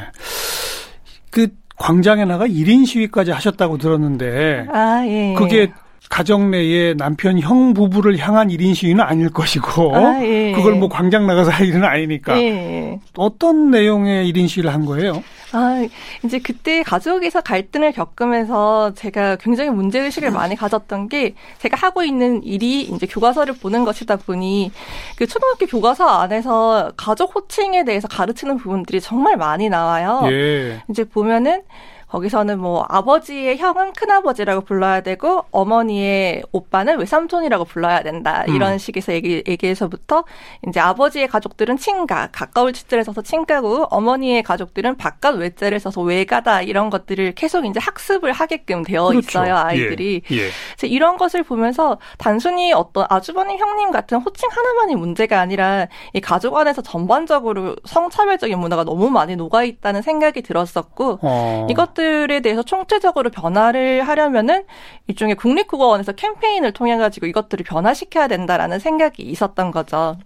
그 1.30 1.48
광장에 1.76 2.24
나가 2.24 2.46
1인 2.46 2.86
시위까지 2.86 3.30
하셨다고 3.30 3.78
들었는데 3.78 4.66
아, 4.72 5.04
예. 5.06 5.34
그게 5.36 5.72
가정 6.10 6.50
내에 6.50 6.94
남편 6.94 7.38
형 7.38 7.74
부부를 7.74 8.18
향한 8.18 8.48
1인 8.48 8.74
시위는 8.74 9.02
아닐 9.04 9.30
것이고 9.30 9.96
아, 9.96 10.22
예. 10.24 10.52
그걸 10.52 10.74
뭐 10.74 10.88
광장 10.88 11.26
나가서 11.26 11.50
할 11.50 11.66
일은 11.66 11.84
아니니까 11.84 12.38
예. 12.40 12.98
어떤 13.16 13.70
내용의 13.70 14.32
1인 14.32 14.48
시위를 14.48 14.72
한 14.72 14.84
거예요? 14.84 15.22
아, 15.52 15.86
이제 16.24 16.38
그때 16.38 16.82
가족에서 16.82 17.40
갈등을 17.40 17.92
겪으면서 17.92 18.92
제가 18.94 19.36
굉장히 19.36 19.70
문제 19.70 20.00
의식을 20.00 20.30
많이 20.30 20.56
가졌던 20.56 21.08
게 21.08 21.34
제가 21.58 21.76
하고 21.76 22.02
있는 22.02 22.42
일이 22.42 22.82
이제 22.82 23.06
교과서를 23.06 23.54
보는 23.54 23.84
것이다 23.84 24.16
보니 24.16 24.70
그 25.16 25.26
초등학교 25.26 25.66
교과서 25.66 26.06
안에서 26.06 26.92
가족 26.96 27.34
호칭에 27.34 27.84
대해서 27.84 28.08
가르치는 28.08 28.58
부분들이 28.58 29.00
정말 29.00 29.36
많이 29.36 29.68
나와요. 29.68 30.22
예. 30.30 30.82
이제 30.90 31.04
보면은 31.04 31.62
거기서는 32.10 32.58
뭐 32.58 32.86
아버지의 32.88 33.58
형은 33.58 33.92
큰아버지라고 33.92 34.62
불러야 34.62 35.02
되고 35.02 35.44
어머니의 35.50 36.42
오빠는 36.52 36.98
외삼촌이라고 36.98 37.64
불러야 37.64 38.02
된다. 38.02 38.44
음. 38.48 38.54
이런 38.54 38.72
음. 38.72 38.78
식에서 38.78 39.12
얘기, 39.12 39.42
얘기해서부터 39.46 40.24
이제 40.66 40.80
아버지의 40.80 41.28
가족들은 41.28 41.76
친가, 41.76 42.28
가까울 42.32 42.72
치자를 42.72 43.04
써서 43.04 43.20
친가고 43.22 43.88
어머니의 43.90 44.42
가족들은 44.42 44.96
바깥 44.96 45.36
외자를 45.36 45.80
써서 45.80 46.00
외가다. 46.00 46.62
이런 46.62 46.90
것들을 46.90 47.32
계속 47.34 47.66
이제 47.66 47.78
학습을 47.80 48.32
하게끔 48.32 48.84
되어 48.84 49.08
그렇죠. 49.08 49.28
있어요. 49.28 49.56
아이들이. 49.56 50.22
예. 50.30 50.36
예. 50.36 50.48
그래서 50.76 50.86
이런 50.86 51.18
것을 51.18 51.42
보면서 51.42 51.98
단순히 52.16 52.72
어떤 52.72 53.06
아주버님, 53.08 53.58
형님 53.58 53.90
같은 53.90 54.18
호칭 54.18 54.48
하나만이 54.50 54.96
문제가 54.96 55.40
아니라 55.40 55.86
이 56.14 56.20
가족 56.20 56.56
안에서 56.56 56.80
전반적으로 56.82 57.76
성차별적인 57.84 58.58
문화가 58.58 58.84
너무 58.84 59.10
많이 59.10 59.36
녹아 59.36 59.64
있다는 59.64 60.02
생각이 60.02 60.42
들었었고 60.42 61.18
어. 61.22 61.66
이것 61.70 61.97
것들에 61.98 62.40
대해서 62.40 62.62
총체적으로 62.62 63.30
변화를 63.30 64.06
하려면은 64.06 64.62
일종의 65.08 65.34
국립국어원에서 65.34 66.12
캠페인을 66.12 66.72
통해 66.72 66.96
가지고 66.96 67.26
이것들을 67.26 67.64
변화시켜야 67.64 68.28
된다라는 68.28 68.78
생각이 68.78 69.22
있었던 69.24 69.72
거죠. 69.72 70.16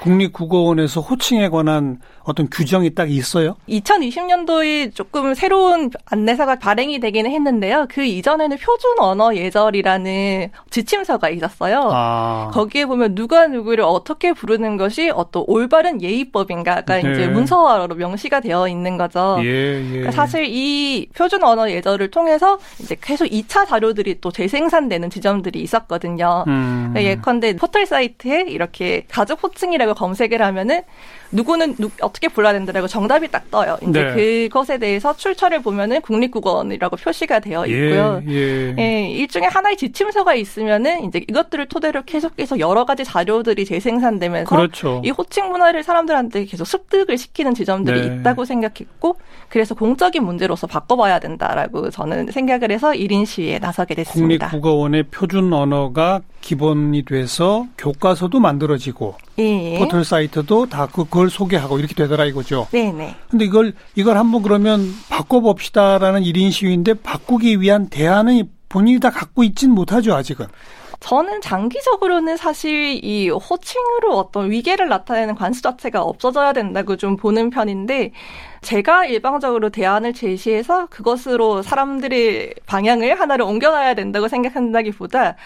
국립국어원에서 0.00 1.00
호칭에 1.00 1.48
관한 1.48 2.00
어떤 2.24 2.48
규정이 2.50 2.94
딱 2.94 3.10
있어요? 3.10 3.56
2020년도에 3.68 4.94
조금 4.94 5.34
새로운 5.34 5.90
안내사가 6.06 6.56
발행이 6.56 7.00
되기는 7.00 7.30
했는데요. 7.30 7.86
그 7.90 8.02
이전에는 8.04 8.56
표준 8.58 8.98
언어 8.98 9.34
예절이라는 9.34 10.50
지침서가 10.70 11.28
있었어요. 11.30 11.90
아. 11.92 12.50
거기에 12.52 12.86
보면 12.86 13.14
누가 13.14 13.46
누구를 13.46 13.84
어떻게 13.84 14.32
부르는 14.32 14.76
것이 14.76 15.10
어떤 15.10 15.44
올바른 15.46 16.00
예의법인가가 16.00 17.00
네. 17.00 17.12
이제 17.12 17.26
문서화로 17.28 17.94
명시가 17.94 18.40
되어 18.40 18.68
있는 18.68 18.96
거죠. 18.96 19.38
예, 19.42 19.82
예. 19.82 19.88
그러니까 19.88 20.12
사실 20.12 20.46
이 20.46 21.08
표준 21.14 21.42
언어 21.42 21.70
예절을 21.70 22.10
통해서 22.10 22.58
이제 22.80 22.96
계속 23.00 23.26
2차 23.26 23.66
자료들이 23.66 24.20
또 24.20 24.30
재생산되는 24.30 25.10
지점들이 25.10 25.60
있었거든요. 25.60 26.44
음. 26.46 26.90
그러니까 26.92 27.10
예컨대 27.10 27.56
포털 27.56 27.86
사이트에 27.86 28.46
이렇게 28.48 29.04
가족 29.08 29.42
호칭이라 29.42 29.82
호칭이라고 29.82 29.94
검색을 29.94 30.42
하면은 30.42 30.82
누구는 31.32 31.76
누, 31.76 31.90
어떻게 32.00 32.28
불러야 32.28 32.52
된다라고 32.52 32.86
정답이 32.86 33.28
딱 33.28 33.50
떠요. 33.50 33.78
이제 33.82 34.02
네. 34.02 34.14
그것에 34.14 34.78
대해서 34.78 35.16
출처를 35.16 35.62
보면은 35.62 36.00
국립국어원이라고 36.02 36.96
표시가 36.96 37.40
되어 37.40 37.64
예, 37.66 37.72
있고요. 37.72 38.22
예, 38.28 38.32
예. 38.32 38.74
예, 38.78 39.08
일종의 39.10 39.48
하나의 39.48 39.76
지침서가 39.76 40.34
있으면은 40.34 41.04
이제 41.04 41.24
이것들을 41.26 41.66
토대로 41.66 42.02
계속해서 42.04 42.58
여러 42.58 42.84
가지 42.84 43.04
자료들이 43.04 43.64
재생산되면서 43.64 44.54
그렇죠. 44.54 45.00
이 45.04 45.10
호칭 45.10 45.50
문화를 45.50 45.82
사람들한테 45.82 46.44
계속 46.44 46.66
습득을 46.66 47.16
시키는 47.16 47.54
지점들이 47.54 48.08
네. 48.08 48.16
있다고 48.16 48.44
생각했고 48.44 49.16
그래서 49.48 49.74
공적인 49.74 50.24
문제로서 50.24 50.66
바꿔봐야 50.66 51.18
된다라고 51.18 51.90
저는 51.90 52.30
생각을 52.30 52.70
해서 52.70 52.92
1인 52.92 53.26
시위에 53.26 53.58
나서게 53.58 53.94
됐습니다. 53.94 54.48
국립국어원의 54.48 55.04
표준 55.04 55.52
언어가 55.52 56.20
기본이 56.42 57.04
돼서 57.04 57.66
교과서도 57.78 58.38
만들어지고 58.40 59.14
예. 59.38 59.78
포털 59.78 60.04
사이트도 60.04 60.66
다 60.66 60.86
그, 60.92 61.04
그걸 61.22 61.30
소개하고 61.30 61.78
이렇게 61.78 61.94
되더라 61.94 62.24
이거죠. 62.24 62.66
네네. 62.72 63.14
근데 63.30 63.44
이걸 63.44 63.74
이걸 63.94 64.16
한번 64.16 64.42
그러면 64.42 64.92
바꿔봅시다라는 65.08 66.22
1인 66.22 66.50
시위인데 66.50 66.94
바꾸기 66.94 67.60
위한 67.60 67.88
대안은 67.88 68.50
본인이 68.68 68.98
다 68.98 69.10
갖고 69.10 69.44
있진 69.44 69.70
못하죠 69.70 70.14
아직은. 70.14 70.46
저는 70.98 71.40
장기적으로는 71.40 72.36
사실 72.36 73.04
이 73.04 73.28
호칭으로 73.28 74.16
어떤 74.16 74.50
위계를 74.50 74.88
나타내는 74.88 75.34
관습 75.34 75.62
자체가 75.62 76.00
없어져야 76.02 76.52
된다고 76.52 76.96
좀 76.96 77.16
보는 77.16 77.50
편인데 77.50 78.12
제가 78.60 79.06
일방적으로 79.06 79.70
대안을 79.70 80.14
제시해서 80.14 80.86
그것으로 80.86 81.62
사람들의 81.62 82.54
방향을 82.66 83.18
하나를 83.18 83.44
옮겨가야 83.44 83.94
된다고 83.94 84.28
생각한다기보다 84.28 85.36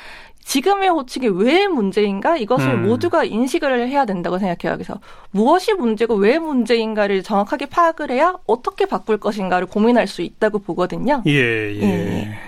지금의 0.47 0.89
호칭이 0.91 1.27
왜 1.27 1.67
문제인가 1.67 2.37
이것을 2.37 2.69
음. 2.69 2.87
모두가 2.87 3.25
인식을 3.25 3.89
해야 3.89 4.05
된다고 4.05 4.39
생각해요. 4.39 4.79
그래서 4.79 5.01
무엇이 5.33 5.75
문제고 5.75 6.15
왜 6.15 6.39
문제인가를 6.39 7.25
정확하게 7.25 7.67
파악을 7.67 8.13
해야 8.13 8.33
어떻게 8.47 8.87
바꿀 8.87 9.19
것인가를 9.19 9.67
고민할 9.67 10.07
수 10.07 10.23
있다고 10.23 10.61
보거든요. 10.61 11.23
예, 11.27 11.33
예. 11.33 11.83
예. 11.83 12.39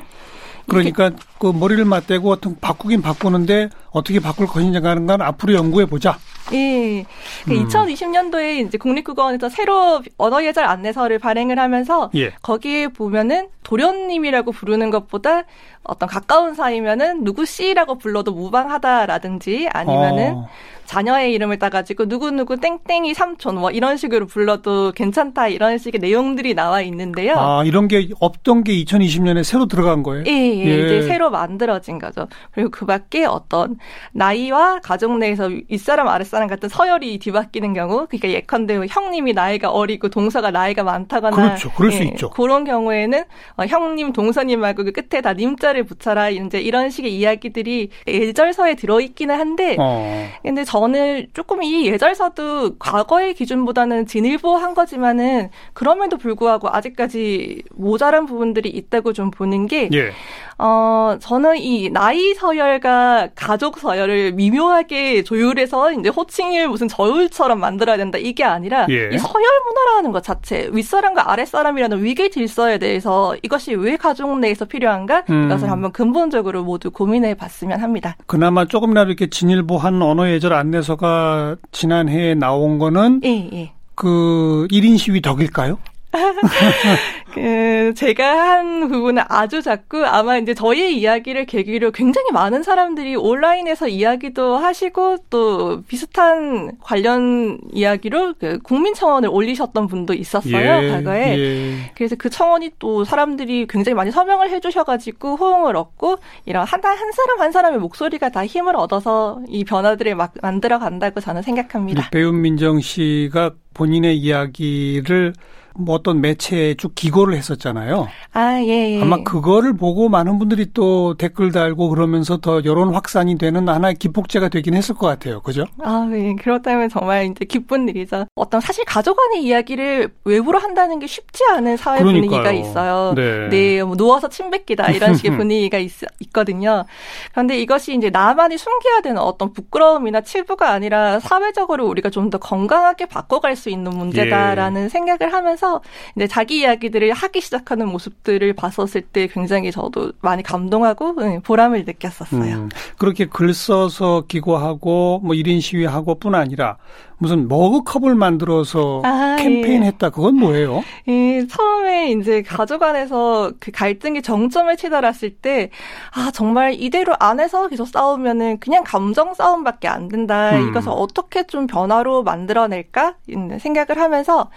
그러니까 0.69 1.11
그 1.41 1.49
머리를 1.49 1.85
맞대고 1.85 2.31
어떤 2.31 2.57
바꾸긴 2.61 3.03
바꾸는데 3.03 3.71
어떻게 3.91 4.21
바꿀 4.21 4.47
것인가 4.47 4.91
하는 4.91 5.07
건 5.07 5.21
앞으로 5.21 5.55
연구해 5.55 5.87
보자. 5.87 6.19
예. 6.53 7.05
그 7.45 7.53
음. 7.53 7.69
2020년도에 7.69 8.67
이제 8.67 8.79
국립국어원에서 8.79 9.49
새로 9.49 10.03
언어 10.17 10.45
예절 10.45 10.65
안내서를 10.65 11.19
발행을 11.19 11.59
하면서 11.59 12.11
예. 12.15 12.31
거기에 12.43 12.89
보면은 12.89 13.49
도련님이라고 13.63 14.53
부르는 14.53 14.91
것보다 14.91 15.45
어떤 15.83 16.09
가까운 16.09 16.55
사이면은 16.55 17.25
누구 17.25 17.45
씨라고 17.45 17.99
불러도 17.99 18.33
무방하다라든지 18.33 19.69
아니면은 19.73 20.35
어. 20.35 20.49
자녀의 20.89 21.35
이름을 21.35 21.59
따가지고 21.59 22.07
누구누구 22.07 22.57
땡땡이 22.57 23.13
삼촌 23.13 23.57
뭐 23.57 23.71
이런 23.71 23.99
식으로 23.99 24.27
불러도 24.27 24.93
괜찮다 24.93 25.49
이런 25.49 25.77
식의 25.77 26.01
내용들이 26.01 26.55
나와 26.55 26.81
있는데요. 26.81 27.35
아 27.37 27.63
이런 27.65 27.89
게 27.89 28.09
없던 28.19 28.65
게 28.65 28.73
2020년에 28.85 29.45
새로 29.45 29.67
들어간 29.67 30.03
거예요? 30.03 30.25
예, 30.27 30.33
예, 30.33 30.65
예. 30.65 30.87
이제 30.87 31.03
새로 31.03 31.31
만들어진 31.31 31.99
거죠. 31.99 32.27
그리고 32.53 32.71
그밖에 32.71 33.27
어떤 33.27 33.77
나이와 34.13 34.81
가족 34.81 35.19
내에서 35.19 35.51
윗사람 35.69 36.09
아랫사람 36.09 36.38
같은 36.47 36.69
서열이 36.69 37.19
뒤바뀌는 37.19 37.75
경우 37.75 38.07
그러니까 38.07 38.31
예컨대 38.31 38.79
형님이 38.89 39.35
나이가 39.35 39.71
어리고 39.71 40.09
동서가 40.09 40.51
나이가 40.51 40.83
많다거나 40.83 41.35
그렇죠. 41.37 41.71
그럴 41.73 41.93
예, 41.93 41.97
수 41.97 42.03
있죠. 42.05 42.31
그런 42.31 42.65
경우에는 42.65 43.25
어, 43.57 43.65
형님 43.67 44.13
동서님 44.13 44.61
말고 44.61 44.85
그 44.85 44.93
끝에 44.93 45.21
다 45.21 45.35
님자를 45.35 45.85
붙여라 45.85 46.31
이제 46.31 46.61
이런 46.61 46.89
식의 46.89 47.15
이야기들이 47.15 47.91
예절서에 48.07 48.77
들어있기는 48.77 49.39
한데 49.39 49.77
어. 49.79 50.29
근데 50.43 50.65
저 50.65 50.79
저는 50.79 51.27
조금 51.35 51.63
이 51.63 51.87
예절서도 51.87 52.79
과거의 52.79 53.35
기준보다는 53.35 54.07
진일보한 54.07 54.75
거지만은 54.75 55.51
그럼에도 55.73 56.17
불구하고 56.17 56.69
아직까지 56.71 57.63
모자란 57.73 58.27
부분들이 58.27 58.69
있다고 58.69 59.13
좀 59.13 59.31
보는 59.33 59.67
게 59.67 59.89
예. 59.93 60.13
어, 60.59 61.17
저는 61.21 61.59
이 61.59 61.89
나이 61.91 62.35
서열과 62.35 63.29
가족 63.37 63.79
서열을 63.79 64.33
미묘하게 64.33 65.23
조율해서 65.23 65.93
이제 65.93 66.09
호칭을 66.09 66.69
무슨 66.69 66.89
저울처럼 66.89 67.61
만들어야 67.61 67.97
된다 67.97 68.19
이게 68.19 68.43
아니라 68.43 68.87
예. 68.91 69.11
이 69.13 69.19
서열 69.19 69.47
문화라는 69.67 70.11
것 70.11 70.25
자체 70.25 70.69
윗사람과 70.73 71.31
아랫사람이라는 71.31 72.03
위계 72.03 72.29
질서에 72.29 72.79
대해서 72.79 73.37
이것이 73.43 73.75
왜 73.75 73.97
가족 73.97 74.37
내에서 74.41 74.65
필요한가 74.65 75.25
음. 75.31 75.47
이것을 75.47 75.71
한번 75.71 75.93
근본적으로 75.93 76.65
모두 76.65 76.91
고민해 76.91 77.35
봤으면 77.35 77.81
합니다. 77.81 78.17
그나마 78.27 78.65
조금이라도 78.65 79.11
이렇게 79.11 79.31
진일보한 79.31 80.03
언어 80.03 80.29
예절 80.29 80.53
안내서가 80.53 81.57
지난해에 81.71 82.35
나온 82.35 82.79
거는 82.79 83.21
예, 83.25 83.49
예. 83.53 83.73
그 83.95 84.67
1인 84.71 84.99
시위 84.99 85.21
덕일까요? 85.21 85.79
그 87.35 87.93
제가 87.95 88.25
한 88.25 88.89
부분은 88.89 89.23
아주 89.29 89.61
작고 89.61 90.07
아마 90.07 90.39
이제 90.39 90.55
저희의 90.55 90.99
이야기를 90.99 91.45
계기로 91.45 91.91
굉장히 91.91 92.33
많은 92.33 92.63
사람들이 92.63 93.15
온라인에서 93.17 93.89
이야기도 93.89 94.57
하시고 94.57 95.19
또 95.29 95.83
비슷한 95.87 96.79
관련 96.81 97.59
이야기로 97.73 98.35
그 98.41 98.59
국민 98.61 98.95
청원을 98.95 99.29
올리셨던 99.29 99.87
분도 99.87 100.15
있었어요 100.15 100.85
예, 100.85 100.91
과거에 100.91 101.39
예. 101.39 101.93
그래서 101.95 102.17
그 102.17 102.31
청원이 102.31 102.71
또 102.79 103.05
사람들이 103.05 103.67
굉장히 103.69 103.95
많이 103.95 104.11
서명을 104.11 104.51
해주셔가지고 104.51 105.37
호응을 105.37 105.77
얻고 105.77 106.17
이런 106.47 106.65
한, 106.67 106.81
한 106.83 107.13
사람 107.13 107.41
한 107.41 107.53
사람의 107.53 107.79
목소리가 107.81 108.31
다 108.31 108.47
힘을 108.47 108.77
얻어서 108.77 109.41
이 109.49 109.65
변화들을 109.65 110.15
막 110.15 110.33
만들어 110.41 110.79
간다고 110.79 111.21
저는 111.21 111.43
생각합니다. 111.43 112.09
배윤민정 112.11 112.81
씨가 112.81 113.53
본인의 113.75 114.17
이야기를 114.17 115.35
뭐 115.79 115.95
어떤 115.97 116.21
매체에 116.21 116.75
쭉 116.75 116.95
기고를 116.95 117.35
했었잖아요. 117.37 118.09
아, 118.33 118.61
예, 118.63 118.97
예. 118.97 119.03
아마 119.03 119.23
그거를 119.25 119.77
보고 119.77 120.09
많은 120.09 120.39
분들이 120.39 120.67
또 120.73 121.15
댓글 121.17 121.51
달고 121.53 121.89
그러면서 121.89 122.37
더 122.39 122.63
여론 122.65 122.95
확산이 122.95 123.37
되는 123.37 123.69
하나의 123.69 123.95
기폭제가 123.97 124.49
되긴 124.49 124.75
했을 124.75 124.95
것 124.95 125.07
같아요. 125.09 125.41
그죠? 125.41 125.65
아, 125.83 126.09
예. 126.13 126.35
그렇다면 126.41 126.89
정말 126.89 127.27
이제 127.27 127.45
기쁜 127.45 127.89
일이죠. 127.89 128.27
어떤 128.37 128.61
사실 128.61 128.85
가족간의 128.85 129.43
이야기를 129.43 130.11
외부로 130.25 130.59
한다는 130.59 130.99
게 131.01 131.07
쉽지 131.07 131.45
않은 131.53 131.77
사회 131.77 131.99
그러니까요. 131.99 132.29
분위기가 132.31 132.53
있어요. 132.53 133.15
네. 133.17 133.49
네, 133.49 133.83
뭐 133.83 133.97
누워서 133.97 134.29
침 134.29 134.51
뱉기다 134.51 134.91
이런 134.93 135.15
식의 135.17 135.33
분위기가 135.37 135.79
있, 135.79 135.91
있거든요. 136.21 136.85
그런데 137.33 137.59
이것이 137.59 137.95
이제 137.97 138.11
나만이 138.11 138.59
숨겨야 138.59 139.01
되는 139.03 139.21
어떤 139.21 139.53
부끄러움이나 139.53 140.21
치부가 140.21 140.71
아니라 140.71 141.19
사회적으로 141.21 141.87
우리가 141.89 142.11
좀 142.11 142.29
더 142.29 142.37
건강하게 142.37 143.07
바꿔갈 143.07 143.57
수 143.57 143.71
있는 143.71 143.97
문제다라는 143.97 144.85
예. 144.85 144.89
생각을 144.91 145.33
하면서 145.33 145.68
하면서 145.69 145.83
이제 146.17 146.27
자기 146.27 146.61
이야기들을 146.61 147.13
하기 147.13 147.41
시작하는 147.41 147.89
모습들을 147.89 148.55
봤었을 148.55 149.03
때 149.03 149.27
굉장히 149.27 149.71
저도 149.71 150.13
많이 150.21 150.43
감동하고 150.43 151.15
보람을 151.43 151.85
느꼈었어요. 151.85 152.57
음, 152.57 152.69
그렇게 152.97 153.27
글 153.27 153.53
써서 153.53 154.25
기고하고 154.27 155.21
뭐 155.23 155.35
1인 155.35 155.61
시위하고뿐 155.61 156.35
아니라 156.35 156.79
무슨 157.19 157.49
머그컵을 157.49 158.15
만들어서 158.15 159.03
아, 159.05 159.37
캠페인 159.41 159.83
예. 159.83 159.89
했다. 159.89 160.11
그건 160.11 160.37
뭐예요? 160.37 160.85
예, 161.09 161.47
처음에 161.49 162.13
이제 162.13 162.43
가족 162.43 162.85
안에서 162.85 163.51
그 163.59 163.73
갈등이 163.73 164.23
정점에 164.23 164.77
치달았을 164.77 165.31
때, 165.31 165.71
아, 166.15 166.31
정말 166.33 166.75
이대로 166.75 167.15
안에서 167.19 167.69
계속 167.69 167.89
싸우면은 167.89 168.61
그냥 168.61 168.85
감정 168.85 169.35
싸움밖에 169.35 169.89
안 169.89 170.07
된다. 170.09 170.57
음. 170.57 170.69
이것을 170.69 170.93
어떻게 170.95 171.45
좀 171.45 171.67
변화로 171.67 172.23
만들어낼까? 172.23 173.17
생각을 173.59 174.01
하면서 174.01 174.51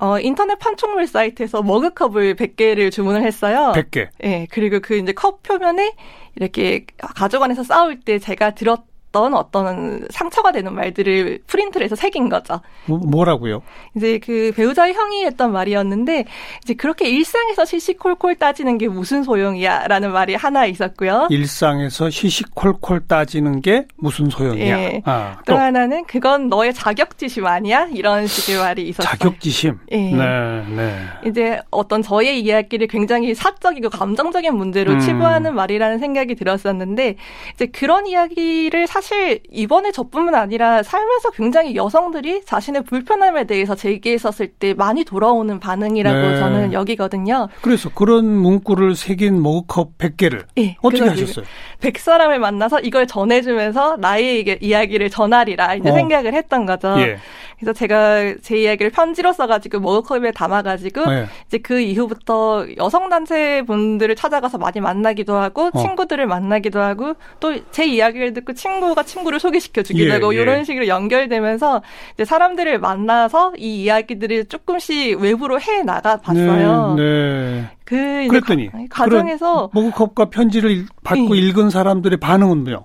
어, 0.00 0.18
인터넷 0.18 0.58
판촉물 0.58 1.06
사이트에서 1.06 1.62
머그컵을 1.62 2.34
100개를 2.34 2.90
주문을 2.90 3.22
했어요. 3.22 3.72
100개? 3.74 4.08
예, 4.22 4.28
네, 4.28 4.46
그리고 4.50 4.80
그 4.80 4.96
이제 4.96 5.12
컵 5.12 5.42
표면에 5.42 5.94
이렇게 6.36 6.86
가족 6.96 7.42
안에서 7.42 7.62
싸울 7.62 8.00
때 8.00 8.18
제가 8.18 8.54
들었 8.54 8.89
어떤 9.12 9.34
어떤 9.34 10.06
상처가 10.10 10.52
되는 10.52 10.72
말들을 10.72 11.40
프린트를 11.46 11.84
해서 11.84 11.96
새긴 11.96 12.28
거죠. 12.28 12.60
뭐, 12.86 13.24
라고요 13.24 13.62
이제 13.96 14.18
그 14.18 14.52
배우자의 14.54 14.94
형이 14.94 15.24
했던 15.24 15.52
말이었는데 15.52 16.24
이제 16.62 16.74
그렇게 16.74 17.08
일상에서 17.08 17.64
시시콜콜 17.64 18.36
따지는 18.36 18.78
게 18.78 18.88
무슨 18.88 19.24
소용이야라는 19.24 20.12
말이 20.12 20.34
하나 20.36 20.64
있었고요. 20.64 21.26
일상에서 21.30 22.08
시시콜콜 22.08 23.08
따지는 23.08 23.60
게 23.60 23.86
무슨 23.96 24.30
소용이야. 24.30 24.78
예. 24.78 25.02
아, 25.04 25.38
또. 25.44 25.54
또. 25.54 25.58
하나는 25.58 26.04
그건 26.04 26.48
너의 26.48 26.72
자격지심 26.72 27.46
아니야? 27.46 27.88
이런 27.92 28.26
식의 28.26 28.58
말이 28.58 28.88
있었어요. 28.88 29.10
자격지심. 29.10 29.78
예. 29.90 29.96
네, 29.96 30.64
네. 30.76 30.98
이제 31.26 31.60
어떤 31.70 32.02
저의 32.02 32.40
이야기를 32.40 32.86
굉장히 32.86 33.34
사적이고 33.34 33.90
감정적인 33.90 34.54
문제로 34.54 34.92
음. 34.92 35.00
치부하는 35.00 35.54
말이라는 35.54 35.98
생각이 35.98 36.36
들었었는데 36.36 37.16
이제 37.54 37.66
그런 37.66 38.06
이야기를 38.06 38.86
사 38.86 38.99
사실 39.00 39.40
이번에 39.50 39.92
저뿐만 39.92 40.34
아니라 40.34 40.82
살면서 40.82 41.30
굉장히 41.30 41.74
여성들이 41.74 42.44
자신의 42.44 42.84
불편함에 42.84 43.44
대해서 43.44 43.74
제기했었을 43.74 44.48
때 44.48 44.74
많이 44.74 45.04
돌아오는 45.04 45.58
반응이라고 45.58 46.18
네. 46.18 46.38
저는 46.38 46.72
여기거든요. 46.74 47.48
그래서 47.62 47.88
그런 47.88 48.26
문구를 48.26 48.94
새긴 48.94 49.42
머그컵 49.42 49.96
100개를 49.96 50.44
네, 50.54 50.76
어떻게 50.82 51.08
하셨어요? 51.08 51.46
100사람을 51.80 52.38
만나서 52.38 52.80
이걸 52.80 53.06
전해주면서 53.06 53.96
나의 53.96 54.58
이야기를 54.60 55.08
전하리라 55.08 55.76
이제 55.76 55.88
어. 55.88 55.94
생각을 55.94 56.34
했던 56.34 56.66
거죠. 56.66 56.94
예. 56.98 57.16
그래서 57.60 57.72
제가 57.72 58.34
제 58.42 58.56
이야기를 58.56 58.90
편지로 58.90 59.32
써가지고 59.32 59.78
머그컵에 59.80 60.32
담아가지고 60.32 61.06
네. 61.06 61.26
이제 61.46 61.58
그 61.58 61.80
이후부터 61.80 62.66
여성 62.78 63.08
단체 63.08 63.62
분들을 63.66 64.16
찾아가서 64.16 64.58
많이 64.58 64.80
만나기도 64.80 65.36
하고 65.36 65.70
어. 65.72 65.78
친구들을 65.78 66.26
만나기도 66.26 66.80
하고 66.80 67.14
또 67.38 67.60
제 67.70 67.84
이야기를 67.86 68.32
듣고 68.32 68.52
친구가 68.52 69.02
친구를 69.04 69.38
소개시켜 69.38 69.82
주기도 69.82 70.08
예, 70.08 70.12
하고 70.14 70.34
예. 70.34 70.40
이런 70.40 70.64
식으로 70.64 70.88
연결되면서 70.88 71.82
이제 72.14 72.24
사람들을 72.24 72.78
만나서 72.78 73.52
이 73.56 73.82
이야기들을 73.82 74.46
조금씩 74.46 75.20
외부로 75.20 75.60
해 75.60 75.82
나가 75.82 76.16
봤어요. 76.16 76.94
네, 76.96 77.02
네. 77.02 77.70
그 77.84 78.26
그랬더니 78.28 78.70
가정에서 78.88 79.70
머그컵과 79.72 80.30
편지를 80.30 80.86
받고 81.04 81.34
네. 81.34 81.40
읽은 81.40 81.70
사람들의 81.70 82.18
반응은요? 82.18 82.82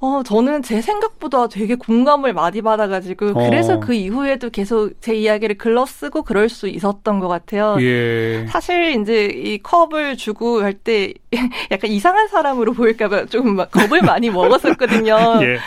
어, 0.00 0.22
저는 0.24 0.62
제 0.62 0.80
생각보다 0.80 1.46
되게 1.48 1.74
공감을 1.76 2.32
많이 2.34 2.60
받아가지고, 2.62 3.30
어. 3.30 3.32
그래서 3.48 3.80
그 3.80 3.94
이후에도 3.94 4.50
계속 4.50 4.92
제 5.00 5.14
이야기를 5.14 5.56
글러 5.56 5.86
쓰고 5.86 6.22
그럴 6.22 6.48
수 6.48 6.68
있었던 6.68 7.20
것 7.20 7.28
같아요. 7.28 7.76
예. 7.80 8.46
사실 8.48 9.00
이제 9.00 9.24
이 9.26 9.58
컵을 9.62 10.16
주고 10.16 10.62
할 10.62 10.74
때 10.74 11.14
약간 11.70 11.90
이상한 11.90 12.28
사람으로 12.28 12.72
보일까봐 12.74 13.26
조금 13.26 13.56
막 13.56 13.70
겁을 13.70 14.02
많이 14.02 14.28
먹었었거든요. 14.30 15.16
예. 15.42 15.58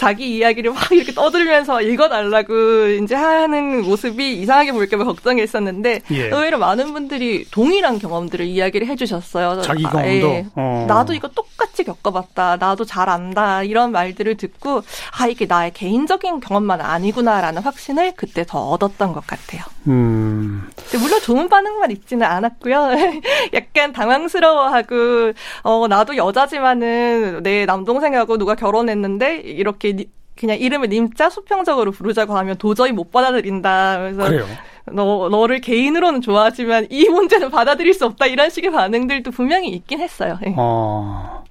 자기 0.00 0.34
이야기를 0.34 0.72
막 0.72 0.90
이렇게 0.92 1.12
떠들면서 1.12 1.82
읽어달라고 1.82 2.86
이제 3.02 3.14
하는 3.14 3.82
모습이 3.82 4.40
이상하게 4.40 4.72
보일까봐 4.72 5.04
걱정했었는데 5.04 6.00
예. 6.10 6.22
의외로 6.28 6.58
많은 6.58 6.94
분들이 6.94 7.44
동일한 7.50 7.98
경험들을 7.98 8.46
이야기를 8.46 8.86
해주셨어요. 8.86 9.60
자기 9.60 9.84
아, 9.84 9.90
경험도. 9.90 10.26
예. 10.26 10.46
어. 10.56 10.86
나도 10.88 11.12
이거 11.12 11.28
똑같이 11.28 11.84
겪어봤다. 11.84 12.56
나도 12.56 12.86
잘 12.86 13.10
안다. 13.10 13.62
이런 13.62 13.92
말들을 13.92 14.38
듣고 14.38 14.80
아 15.18 15.26
이게 15.26 15.44
나의 15.44 15.72
개인적인 15.74 16.40
경험만 16.40 16.80
아니구나라는 16.80 17.60
확신을 17.60 18.14
그때 18.16 18.46
더 18.48 18.70
얻었던 18.70 19.12
것 19.12 19.26
같아요. 19.26 19.64
음. 19.86 20.66
물론 20.98 21.20
좋은 21.20 21.50
반응만 21.50 21.90
있지는 21.90 22.26
않았고요. 22.26 22.88
약간 23.52 23.92
당황스러워하고 23.92 25.34
어 25.62 25.86
나도 25.88 26.16
여자지만은 26.16 27.42
내 27.42 27.66
남동생하고 27.66 28.38
누가 28.38 28.54
결혼했는데 28.54 29.36
이렇게 29.40 29.89
이렇게 29.90 30.10
그냥 30.36 30.58
이름을 30.58 30.88
님자 30.88 31.28
수평적으로 31.28 31.92
부르자고 31.92 32.36
하면 32.38 32.56
도저히 32.56 32.92
못 32.92 33.10
받아들인다. 33.10 33.98
그래서 33.98 34.24
그래요. 34.24 34.46
너 34.86 35.28
너를 35.28 35.60
개인으로는 35.60 36.22
좋아하지만 36.22 36.86
이 36.90 37.08
문제는 37.08 37.50
받아들일 37.50 37.92
수 37.92 38.06
없다 38.06 38.26
이런 38.26 38.48
식의 38.48 38.72
반응들도 38.72 39.30
분명히 39.32 39.68
있긴 39.68 40.00
했어요. 40.00 40.38
네. 40.40 40.54
어, 40.56 41.44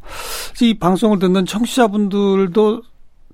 이 0.61 0.73
방송을 0.77 1.19
듣는 1.19 1.45
청취자분들도 1.45 2.81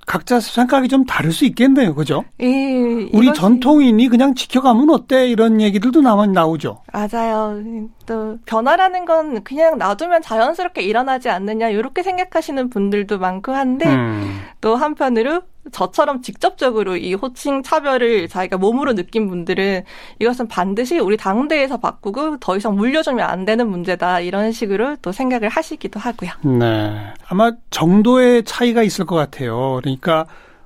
각자 0.06 0.40
생각이 0.40 0.88
좀 0.88 1.04
다를 1.06 1.32
수 1.32 1.46
있겠네요. 1.46 1.96
그죠? 1.96 2.24
예. 2.42 3.10
우리 3.12 3.34
전통인이 3.34 4.08
그냥 4.10 4.36
지켜가면 4.36 4.90
어때? 4.92 5.28
이런 5.28 5.62
얘기들도 5.62 6.02
나만 6.02 6.32
나오죠. 6.32 6.82
맞아요. 6.94 7.60
또 8.06 8.38
변화라는 8.46 9.06
건 9.06 9.44
그냥 9.44 9.78
놔두면 9.78 10.22
자연스럽게 10.22 10.82
일어나지 10.82 11.30
않느냐 11.30 11.70
이렇게 11.70 12.04
생각하시는 12.04 12.70
분들도 12.70 13.18
많고 13.18 13.52
한데 13.54 13.88
음. 13.88 14.42
또 14.62 14.76
한편으로 14.76 15.42
저처럼 15.72 16.22
직접적으로 16.22 16.98
이 16.98 17.14
호칭 17.14 17.64
차별을 17.64 18.28
자기가 18.28 18.58
몸으로 18.58 18.94
느낀 18.94 19.28
분들은 19.28 19.84
이것은 20.20 20.48
반드시 20.48 21.00
우리 21.00 21.18
당대에서 21.18 21.78
바꾸고 21.78 22.38
더 22.38 22.58
이상 22.58 22.76
물려주면 22.76 23.28
안 23.28 23.46
되는 23.46 23.70
문제다 23.70 24.20
이런 24.20 24.52
식으로 24.52 24.98
또 25.02 25.12
생각을 25.12 25.50
하시기도 25.50 26.00
하고요. 26.00 26.32
네. 26.60 27.14
아마 27.28 27.52
정도의 27.70 28.44
차이가 28.44 28.84
있을 28.84 29.06
것 29.06 29.16
같아요. 29.16 29.80
그러니까 29.82 30.26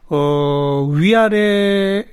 어 0.09 0.89
위아래 0.91 2.03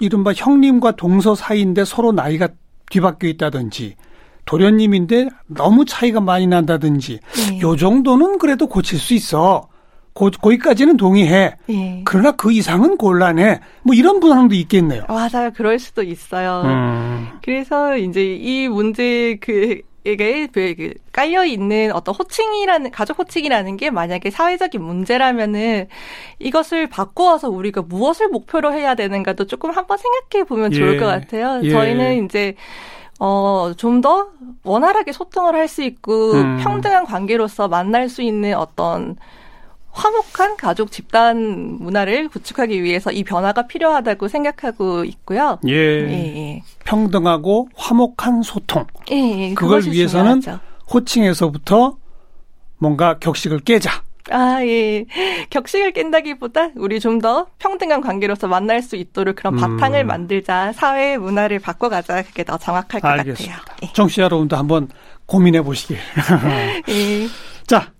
이른바 0.00 0.32
형님과 0.34 0.92
동서 0.92 1.34
사이인데 1.34 1.84
서로 1.84 2.12
나이가 2.12 2.48
뒤바뀌어 2.90 3.28
있다든지 3.30 3.96
도련님인데 4.44 5.28
너무 5.46 5.84
차이가 5.84 6.20
많이 6.20 6.46
난다든지 6.46 7.20
네. 7.50 7.60
요 7.60 7.76
정도는 7.76 8.38
그래도 8.38 8.66
고칠 8.66 8.98
수 8.98 9.14
있어. 9.14 9.68
고, 10.14 10.30
거기까지는 10.30 10.96
동의해. 10.96 11.56
예. 11.68 12.02
그러나 12.04 12.32
그 12.32 12.52
이상은 12.52 12.96
곤란해. 12.96 13.60
뭐 13.82 13.94
이런 13.94 14.20
분황도 14.20 14.54
있겠네요. 14.54 15.04
맞아요. 15.08 15.50
그럴 15.54 15.78
수도 15.78 16.02
있어요. 16.02 16.62
음. 16.64 17.28
그래서 17.42 17.96
이제 17.96 18.34
이 18.36 18.68
문제 18.68 19.36
그 19.40 19.80
이게 20.06 20.46
그 20.48 20.92
깔려 21.12 21.44
있는 21.46 21.90
어떤 21.92 22.14
호칭이라는 22.14 22.90
가족 22.90 23.18
호칭이라는 23.18 23.76
게 23.78 23.90
만약에 23.90 24.30
사회적인 24.30 24.82
문제라면은 24.82 25.86
이것을 26.38 26.88
바꾸어서 26.88 27.48
우리가 27.48 27.82
무엇을 27.82 28.28
목표로 28.28 28.72
해야 28.74 28.94
되는가도 28.94 29.46
조금 29.46 29.70
한번 29.70 29.96
생각해 29.98 30.44
보면 30.46 30.72
예. 30.74 30.76
좋을 30.76 31.00
것 31.00 31.06
같아요. 31.06 31.60
예. 31.64 31.70
저희는 31.70 32.24
이제 32.26 32.54
어, 33.18 33.72
좀 33.76 34.00
더 34.02 34.28
원활하게 34.64 35.12
소통을 35.12 35.54
할 35.54 35.68
수 35.68 35.82
있고 35.82 36.32
음. 36.34 36.58
평등한 36.62 37.04
관계로서 37.06 37.68
만날 37.68 38.08
수 38.10 38.20
있는 38.22 38.54
어떤 38.54 39.16
화목한 39.94 40.56
가족 40.56 40.90
집단 40.90 41.78
문화를 41.80 42.28
구축하기 42.28 42.82
위해서 42.82 43.12
이 43.12 43.22
변화가 43.22 43.68
필요하다고 43.68 44.26
생각하고 44.28 45.04
있고요. 45.04 45.58
예. 45.68 45.72
예, 45.72 46.36
예. 46.36 46.62
평등하고 46.84 47.68
화목한 47.76 48.42
소통. 48.42 48.86
예, 49.12 49.16
예. 49.50 49.54
그걸 49.54 49.82
위해서는 49.84 50.40
중요하죠. 50.40 50.62
호칭에서부터 50.92 51.96
뭔가 52.78 53.18
격식을 53.20 53.60
깨자. 53.60 54.02
아, 54.30 54.58
예. 54.64 55.04
격식을 55.50 55.92
깬다기보다 55.92 56.70
우리 56.76 56.98
좀 56.98 57.20
더 57.20 57.46
평등한 57.58 58.00
관계로서 58.00 58.48
만날 58.48 58.82
수 58.82 58.96
있도록 58.96 59.36
그런 59.36 59.54
음. 59.54 59.76
바탕을 59.78 60.04
만들자. 60.04 60.72
사회 60.72 61.16
문화를 61.16 61.58
바꿔가자. 61.60 62.22
그게 62.22 62.42
더 62.42 62.58
정확할 62.58 63.00
것 63.00 63.06
알겠습니다. 63.06 63.58
같아요. 63.58 63.76
예. 63.84 63.90
정치 63.94 64.20
여러분도 64.20 64.56
한번 64.56 64.88
고민해 65.26 65.62
보시길. 65.62 65.96
예. 66.88 67.28
자, 67.66 67.92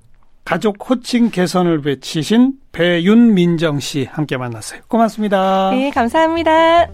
가족 0.44 0.88
호칭 0.88 1.30
개선을 1.30 1.82
외치신 1.84 2.52
배윤민정 2.72 3.80
씨 3.80 4.08
함께 4.10 4.36
만났어요. 4.36 4.80
고맙습니다. 4.88 5.70
네, 5.70 5.90
감사합니다. 5.90 6.88